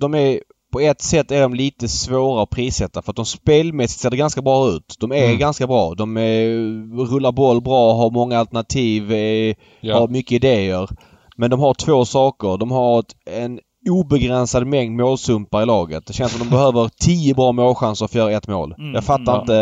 [0.00, 0.40] de är
[0.72, 4.16] på ett sätt är de lite svåra att prissätta för att de spelmässigt ser det
[4.16, 4.96] ganska bra ut.
[5.00, 5.38] De är mm.
[5.38, 5.94] ganska bra.
[5.94, 6.46] De är,
[7.06, 9.98] rullar boll bra, har många alternativ, är, ja.
[9.98, 10.88] har mycket idéer.
[11.36, 12.56] Men de har två saker.
[12.56, 13.60] De har ett, en
[13.90, 16.06] obegränsad mängd målsumpar i laget.
[16.06, 18.74] Det känns som de behöver tio bra målchanser för att göra ett mål.
[18.78, 19.40] Mm, jag fattar ja.
[19.40, 19.56] inte.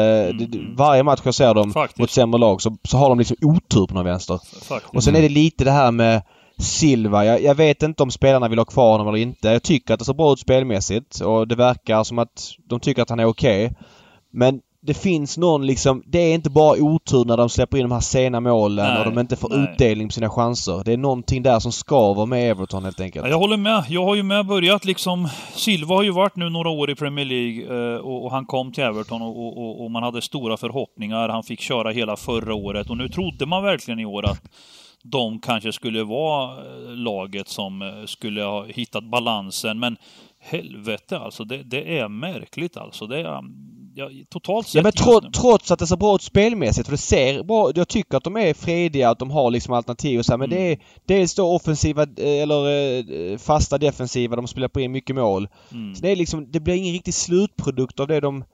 [0.45, 0.77] Mm.
[0.77, 1.99] Varje match jag ser dem Faktiskt.
[1.99, 4.41] mot sämre lag så, så har de liksom otur på någon vänster.
[4.69, 4.95] Faktiskt.
[4.95, 6.23] Och sen är det lite det här med
[6.59, 7.25] Silva.
[7.25, 9.49] Jag, jag, vet inte om spelarna vill ha kvar honom eller inte.
[9.49, 13.03] Jag tycker att det ser bra ut spelmässigt och det verkar som att de tycker
[13.03, 13.67] att han är okej.
[13.67, 13.77] Okay.
[14.33, 17.93] Men det finns någon liksom, det är inte bara otur när de släpper in de
[17.93, 19.59] här sena målen nej, och de inte får nej.
[19.59, 20.83] utdelning på sina chanser.
[20.85, 23.25] Det är någonting där som skaver med Everton helt enkelt.
[23.25, 23.85] Ja, jag håller med.
[23.89, 27.25] Jag har ju med börjat liksom, Silva har ju varit nu några år i Premier
[27.25, 31.29] League eh, och, han kom till Everton och, och, och man hade stora förhoppningar.
[31.29, 34.43] Han fick köra hela förra året och nu trodde man verkligen i år att
[35.03, 39.79] de kanske skulle vara eh, laget som eh, skulle ha hittat balansen.
[39.79, 39.97] Men
[40.41, 43.07] helvete alltså, det, det är märkligt alltså.
[43.07, 43.41] Det är,
[43.97, 46.99] ja, totalt sett Ja men tro, trots att det ser bra ut spelmässigt, för det
[46.99, 50.33] ser bra Jag tycker att de är frediga, att de har liksom alternativ och så
[50.33, 50.65] här, men mm.
[50.65, 55.49] det är dels då offensiva eh, eller fasta defensiva, de spelar på in mycket mål.
[55.73, 55.95] Mm.
[55.95, 58.45] Så det är liksom, det blir ingen riktig slutprodukt av det de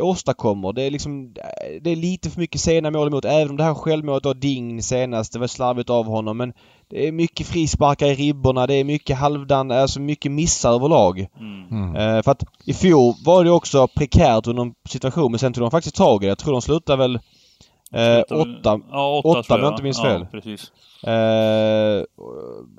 [0.00, 0.72] åstadkommer.
[0.72, 1.34] Det är liksom,
[1.80, 3.24] det är lite för mycket sena mål emot.
[3.24, 6.36] Även om det här självmålet av Ding senast, det var slarvigt av honom.
[6.36, 6.52] Men
[6.90, 8.66] det är mycket frisparkar i ribborna.
[8.66, 11.26] Det är mycket halvdan, alltså mycket missar överlag.
[11.40, 11.96] Mm.
[11.96, 15.64] Uh, för att i fjol var det också prekärt under en situation men sen tog
[15.64, 16.30] de faktiskt tag i det.
[16.30, 20.20] Jag tror de slutade väl uh, åtta, ja, åtta, åtta om jag inte minns fel.
[20.20, 20.72] Ja, precis.
[21.06, 22.04] Uh,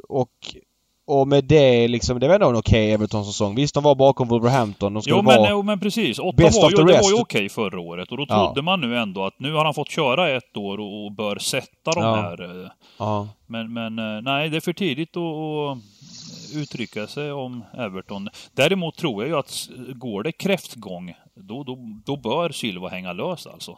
[0.09, 0.55] och
[1.09, 3.55] och med det liksom, det var ändå en okej okay Everton-säsong.
[3.55, 4.93] Visst, de var bakom Wolverhampton.
[4.93, 6.19] De skulle jo, men, vara jo, men precis.
[6.19, 8.11] Åtta var ju, det var ju okej okay förra året.
[8.11, 8.61] Och då trodde ja.
[8.61, 11.91] man nu ändå att nu har han fått köra ett år och, och bör sätta
[11.91, 12.15] de ja.
[12.15, 12.63] här.
[12.63, 13.27] Eh, ja.
[13.47, 15.77] Men, men eh, nej, det är för tidigt att
[16.55, 18.29] uttrycka sig om Everton.
[18.55, 23.47] Däremot tror jag ju att går det kräftgång, då, då, då bör Silva hänga lös
[23.47, 23.77] alltså.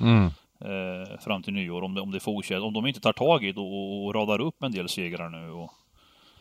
[0.00, 0.24] Mm.
[0.60, 2.64] Eh, fram till nyår om det, om det fortsätter.
[2.64, 5.50] Om de inte tar tag i det och, och radar upp en del segrar nu.
[5.50, 5.70] Och,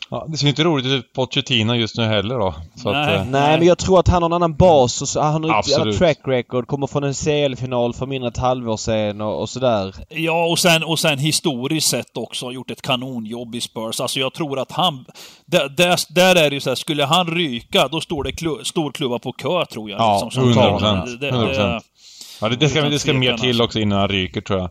[0.09, 2.55] Ja, det ser inte roligt ut på Pochettino just nu heller då.
[2.75, 5.09] Så nej, att, eh, nej, men jag tror att han har en annan bas och
[5.09, 6.67] så, han har ett track record.
[6.67, 9.95] Kommer från en CL-final för mindre än ett halvår sedan och, och sådär.
[10.09, 13.99] Ja, och sen, och sen historiskt sett också har gjort ett kanonjobb i Spurs.
[13.99, 15.05] Alltså jag tror att han...
[15.45, 18.63] Där, där, där är det ju så här, skulle han ryka, då står det klu,
[18.63, 19.99] stor klubba på kö tror jag.
[19.99, 21.85] Ja, liksom, 100 procent.
[22.41, 24.69] Ja, det, det, ska, det ska mer till också innan han ryker tror jag.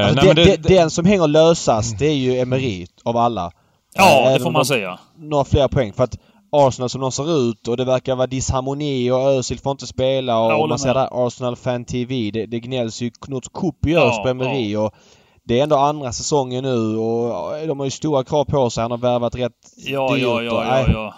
[0.00, 3.52] Eh, alltså, nej, det, det, den som hänger lösast, det är ju Emery av alla.
[3.94, 4.98] Ja, det får man säga.
[5.16, 5.92] Några fler poäng.
[5.92, 6.18] För att
[6.52, 10.38] Arsenal som de ser ut och det verkar vara disharmoni och Özil får inte spela
[10.38, 12.30] och man ser där Arsenal Fan TV.
[12.30, 14.80] Det, det gnälls ju något kopiöst ja, på Emery ja.
[14.80, 14.94] och
[15.44, 18.82] det är ändå andra säsongen nu och de har ju stora krav på sig.
[18.82, 20.22] Han har värvat rätt ja, dyrt.
[20.22, 21.14] Ja, ja, ja, ja.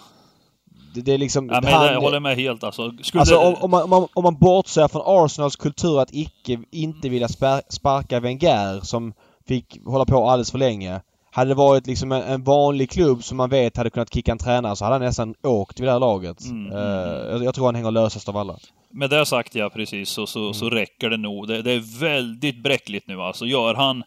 [0.95, 1.49] Det, det är liksom...
[1.49, 2.93] Ja, men han, jag håller med helt alltså.
[3.03, 3.21] Skulle...
[3.21, 7.09] Alltså om, om, man, om, man, om man bortser från Arsenals kultur att icke, inte
[7.09, 7.29] vilja
[7.69, 9.13] sparka Wenger som
[9.49, 11.01] fick hålla på alldeles för länge.
[11.37, 14.39] Hade det varit liksom en, en, vanlig klubb som man vet hade kunnat kicka en
[14.39, 16.45] tränare så hade han nästan åkt vid det här laget.
[16.45, 18.59] Mm, uh, jag, tror han hänger lösast av alla.
[18.91, 20.55] Med det sagt ja, precis, så, så, mm.
[20.55, 21.49] så räcker det nog.
[21.49, 23.47] Det, det, är väldigt bräckligt nu alltså.
[23.47, 24.03] Gör han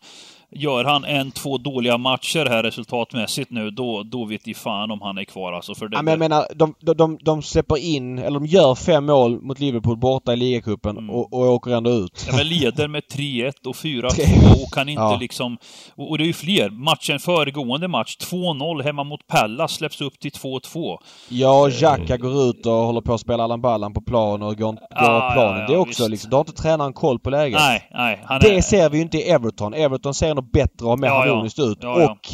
[0.52, 5.02] Gör han en, två dåliga matcher här resultatmässigt nu, då, då vet i fan om
[5.02, 5.76] han är kvar alltså.
[5.76, 8.76] För det, ja, men jag menar, de, de, de, de släpper in, eller de gör
[8.76, 11.10] fem mål mot Liverpool borta i ligacupen mm.
[11.10, 12.26] och, och åker ändå ut.
[12.28, 15.18] Ja, men leder med 3-1 och 4-2 och kan inte ja.
[15.20, 15.58] liksom...
[15.96, 16.70] Och, och, det är ju fler.
[16.70, 20.98] Matchen föregående match, 2-0 hemma mot Pallas, släpps upp till 2-2.
[21.30, 22.18] Ja, Jacka eh.
[22.18, 25.34] går ut och håller på att spela Allan Ballan på plan och går, går ah,
[25.34, 25.62] planen.
[25.62, 26.12] Ja, det är också visst.
[26.12, 27.60] liksom, då har inte tränaren koll på läget.
[27.60, 28.26] Nej, nej.
[28.42, 28.62] det är...
[28.62, 29.74] ser vi ju inte i Everton.
[29.74, 31.78] Everton ser ändå bättre och mer ja, harmoniskt ut.
[31.82, 32.30] Ja, och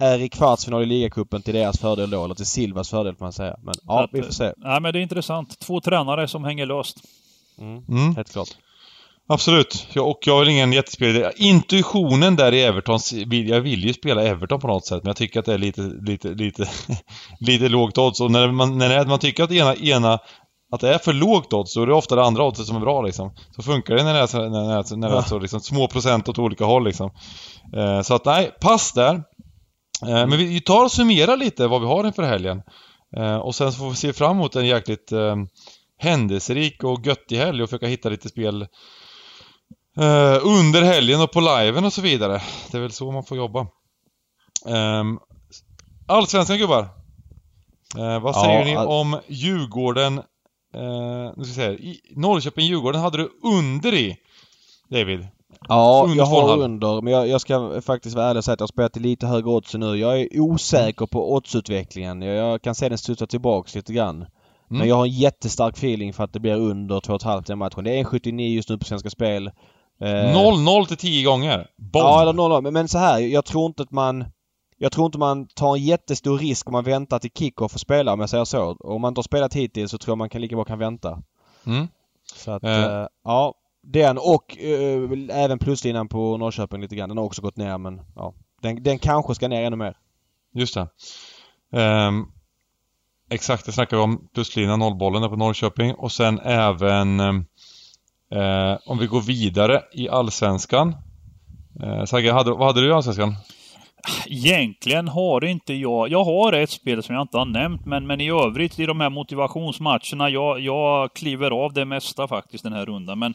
[0.00, 3.32] är i kvartsfinal i ligacupen till deras fördel då, eller till Silvas fördel får man
[3.32, 3.56] säga.
[3.62, 4.52] Men ja, Att, vi får se.
[4.56, 5.58] Nej, men det är intressant.
[5.58, 6.96] Två tränare som hänger löst.
[7.58, 7.84] Mm.
[7.88, 8.16] Mm.
[8.16, 8.48] Helt klart.
[9.26, 9.86] Absolut.
[9.92, 11.32] Jag, och jag är ingen jättespelare.
[11.36, 12.98] Intuitionen där i Everton,
[13.46, 15.82] jag vill ju spela Everton på något sätt, men jag tycker att det är lite,
[15.82, 16.68] lite, lite,
[17.40, 18.20] lite lågt odds.
[18.20, 20.18] Och när man, när man tycker att ena, ena
[20.74, 22.80] att det är för lågt odds, då är det ofta det andra oddset som är
[22.80, 23.34] bra liksom.
[23.56, 25.38] Så funkar det när det är så, när det är så, när det är så
[25.38, 27.10] liksom, små procent åt olika håll liksom.
[27.76, 29.14] Eh, så att nej, pass där.
[30.02, 32.62] Eh, men vi, tar och summerar lite vad vi har inför helgen.
[33.16, 35.36] Eh, och sen så får vi se fram emot en jäkligt eh,
[35.98, 38.62] händelserik och göttig helg och försöka hitta lite spel
[39.98, 42.42] eh, under helgen och på liven och så vidare.
[42.70, 43.66] Det är väl så man får jobba.
[44.66, 45.18] Um,
[46.08, 46.88] Allsvenskan gubbar.
[47.98, 50.22] Eh, vad säger Ja, ni all- om Djurgården?
[50.74, 51.72] Eh, nu ska här.
[51.72, 54.16] I Norrköping-Djurgården hade du under i,
[54.88, 55.28] David.
[55.68, 57.02] Ja, Under jag har under.
[57.02, 59.26] Men jag, jag ska faktiskt vara ärlig och säga att jag har spelat i lite
[59.26, 59.96] högre odds nu.
[59.96, 62.22] Jag är osäker på oddsutvecklingen.
[62.22, 64.26] Jag, jag kan se den studsa tillbaks lite grann.
[64.68, 67.84] Men jag har en jättestark feeling för att det blir under 2,5 i den matchen.
[67.84, 69.46] Det är 1,79 just nu på Svenska Spel.
[70.00, 71.66] Eh, 0-0 till 10 gånger.
[71.76, 72.04] Bomb!
[72.04, 74.24] Ja, eller 0 men, men så här, jag tror inte att man...
[74.76, 78.12] Jag tror inte man tar en jättestor risk om man väntar till kick-off och spelar
[78.12, 78.76] om jag säger så.
[78.80, 81.22] Om man inte har spelat hittills så tror jag man kan lika bra kan vänta.
[81.66, 81.88] Mm.
[82.34, 82.84] Så att, Eh.
[82.84, 83.54] eh, ja.
[83.86, 85.10] Den och eh,
[85.44, 87.08] även pluslinan på Norrköping lite grann.
[87.08, 88.34] Den har också gått ner men ja.
[88.62, 89.96] Den, den kanske ska ner ännu mer.
[90.54, 90.88] Just det.
[91.80, 92.24] Ehm,
[93.30, 94.28] exakt, det snackar vi om.
[94.34, 95.94] Pluslinan, nollbollen där på Norrköping.
[95.94, 97.44] Och sen även ehm,
[98.32, 100.96] eh, om vi går vidare i Allsvenskan.
[101.82, 103.34] Eh, Sagge, hade, vad hade du i Allsvenskan?
[104.26, 106.08] Egentligen har inte jag...
[106.08, 109.00] Jag har ett spel som jag inte har nämnt, men, men i övrigt i de
[109.00, 113.18] här motivationsmatcherna, jag, jag kliver av det mesta faktiskt den här rundan.
[113.18, 113.34] Men,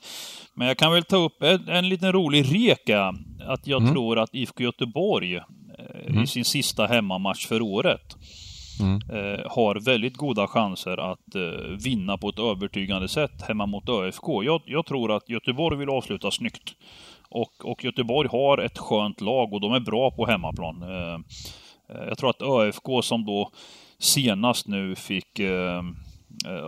[0.53, 3.13] men jag kan väl ta upp en, en liten rolig reka.
[3.47, 3.93] Att jag Mm.
[3.93, 5.43] tror att IFK Göteborg eh,
[6.07, 6.23] Mm.
[6.23, 8.15] i sin sista hemmamatch för året
[8.81, 8.95] Mm.
[8.95, 11.41] eh, har väldigt goda chanser att eh,
[11.83, 14.23] vinna på ett övertygande sätt hemma mot ÖFK.
[14.43, 16.73] Jag, jag tror att Göteborg vill avsluta snyggt.
[17.29, 20.83] Och, och Göteborg har ett skönt lag och de är bra på hemmaplan.
[20.83, 21.13] Eh,
[21.89, 23.51] eh, jag tror att ÖFK som då
[23.99, 25.83] senast nu fick, eh,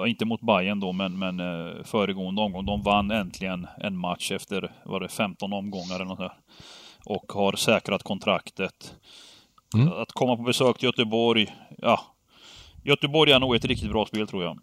[0.08, 1.38] inte mot Bayern då, men, men
[1.84, 6.34] föregående omgång, de vann äntligen en match efter, var det 15 omgångar eller något där.
[7.06, 8.96] Och har säkrat kontraktet.
[9.76, 9.88] Mm.
[9.94, 12.00] Att komma på besök till Göteborg, ja.
[12.84, 14.60] Göteborg är nog ett riktigt bra spel tror jag.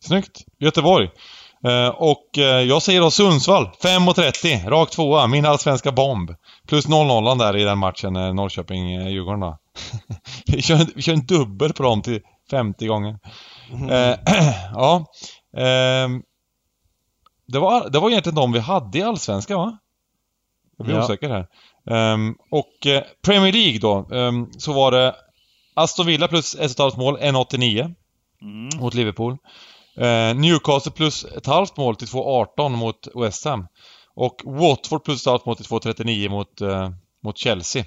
[0.00, 0.44] Snyggt!
[0.58, 1.10] Göteborg.
[1.64, 3.70] Eh, och eh, jag säger då Sundsvall.
[3.82, 4.68] 5.30.
[4.70, 5.26] Rakt tvåa.
[5.26, 6.34] Min allsvenska bomb.
[6.68, 9.58] Plus 0-0 där i den matchen, eh, Norrköping-Djurgården då.
[10.46, 13.18] vi, kör, vi kör en dubbel på dem till 50 gånger.
[13.90, 14.18] Eh,
[14.74, 15.06] ja.
[15.56, 16.22] ehm,
[17.48, 19.78] det, var, det var egentligen de vi hade i Allsvenskan va?
[20.78, 21.04] Jag blir Ja.
[21.04, 21.46] osäker här.
[21.90, 22.72] Ehm, och
[23.24, 25.14] Premier League då, ehm, så var det
[25.74, 27.94] Aston Villa plus ett och ett halvt mål, 1,89
[28.42, 28.68] Mm.
[28.80, 29.36] mot Liverpool.
[29.96, 33.66] Eh, Newcastle plus ett halvt mål till 2,18 mot West Ham.
[34.14, 36.90] Och Watford plus ett halvt mål till 2,39 mot, eh,
[37.24, 37.84] mot Chelsea.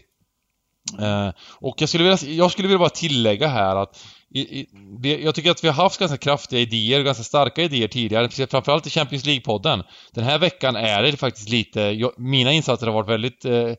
[1.00, 1.30] Eh,
[1.60, 4.68] och jag skulle, vilja, jag skulle vilja bara tillägga här att i, i,
[5.00, 8.88] det, jag tycker att vi har haft ganska kraftiga idéer, ganska starka idéer tidigare, framförallt
[8.88, 9.84] i Champions League-podden.
[10.14, 13.74] Den här veckan är det faktiskt lite, jag, mina insatser har varit väldigt eh,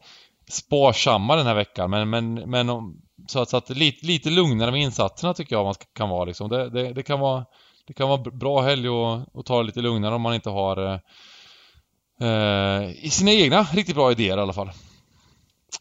[0.51, 2.97] sparsamma den här veckan, men, men, men om,
[3.29, 6.25] så att, så att lite, lite lugnare med insatserna tycker jag man ska, kan vara
[6.25, 6.49] liksom.
[6.49, 7.45] Det, det, det kan vara
[7.89, 10.87] det kan vara bra helg och, och ta det lite lugnare om man inte har
[10.87, 10.99] eh,
[12.29, 14.71] eh, i sina egna riktigt bra idéer i alla fall.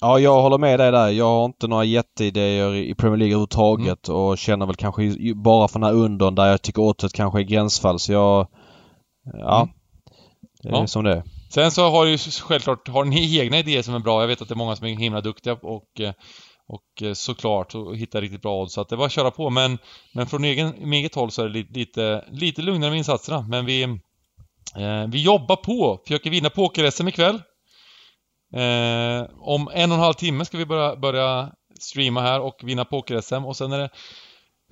[0.02, 1.10] Ja, jag håller med dig där.
[1.10, 5.80] Jag har inte några jätteidéer i Premier League överhuvudtaget och känner väl kanske bara för
[5.80, 8.48] den här undern där jag tycker oddset kanske är gränsfall så jag...
[9.34, 9.62] Ja.
[9.62, 9.74] Mm.
[10.64, 10.88] Det är Ja.
[10.88, 11.24] som det är.
[11.50, 14.22] Sen så har ju självklart, har ni egna idéer som är bra.
[14.22, 16.14] Jag vet att det är många som är himla duktiga och, eh,
[16.68, 18.74] och eh, såklart och hittar riktigt bra odds.
[18.74, 19.50] Så att det bara att köra på.
[19.50, 19.78] Men,
[20.14, 23.46] men från egen, eget håll så är det lite, lite, lite lugnare med insatserna.
[23.50, 26.00] Men vi, eh, vi jobbar på.
[26.08, 27.42] Försöker vinna poker-SM ikväll.
[28.54, 31.50] Eh, om en och en halv timme ska vi börja, börja
[31.80, 33.46] streama här och vinna poker-SM.
[33.46, 33.90] Och sen är det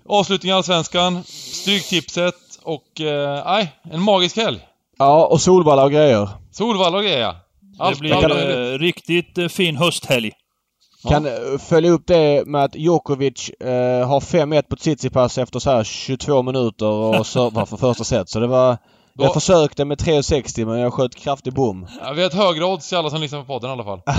[0.10, 4.60] avslutning i Allsvenskan, Stryktipset och, eh, nej, en magisk helg.
[4.98, 6.30] Ja, och Solvalla och grejer.
[6.52, 7.36] Solvalla och grejer ja.
[7.78, 10.32] Det Allt- blir allt- eh, riktigt eh, fin hösthelg.
[11.06, 11.12] Ja.
[11.12, 15.70] Kan eh, följa upp det med att Djokovic eh, har 5-1 på Tsitsipas efter så
[15.72, 18.30] här 22 minuter och servar för första set.
[18.30, 18.78] Så det var...
[19.18, 21.88] Då- Jag försökte med 3,60 men jag sköt kraftig bom.
[22.03, 24.01] Ja, vi har ett högre odds till alla som lyssnar på podden i alla fall.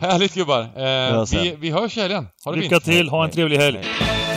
[0.00, 0.60] Härligt gubbar.
[0.60, 2.28] Eh, vi, vi hörs i helgen.
[2.44, 2.84] Ha det Lycka fint.
[2.84, 3.78] till, ha en trevlig helg.
[3.82, 4.31] Hej.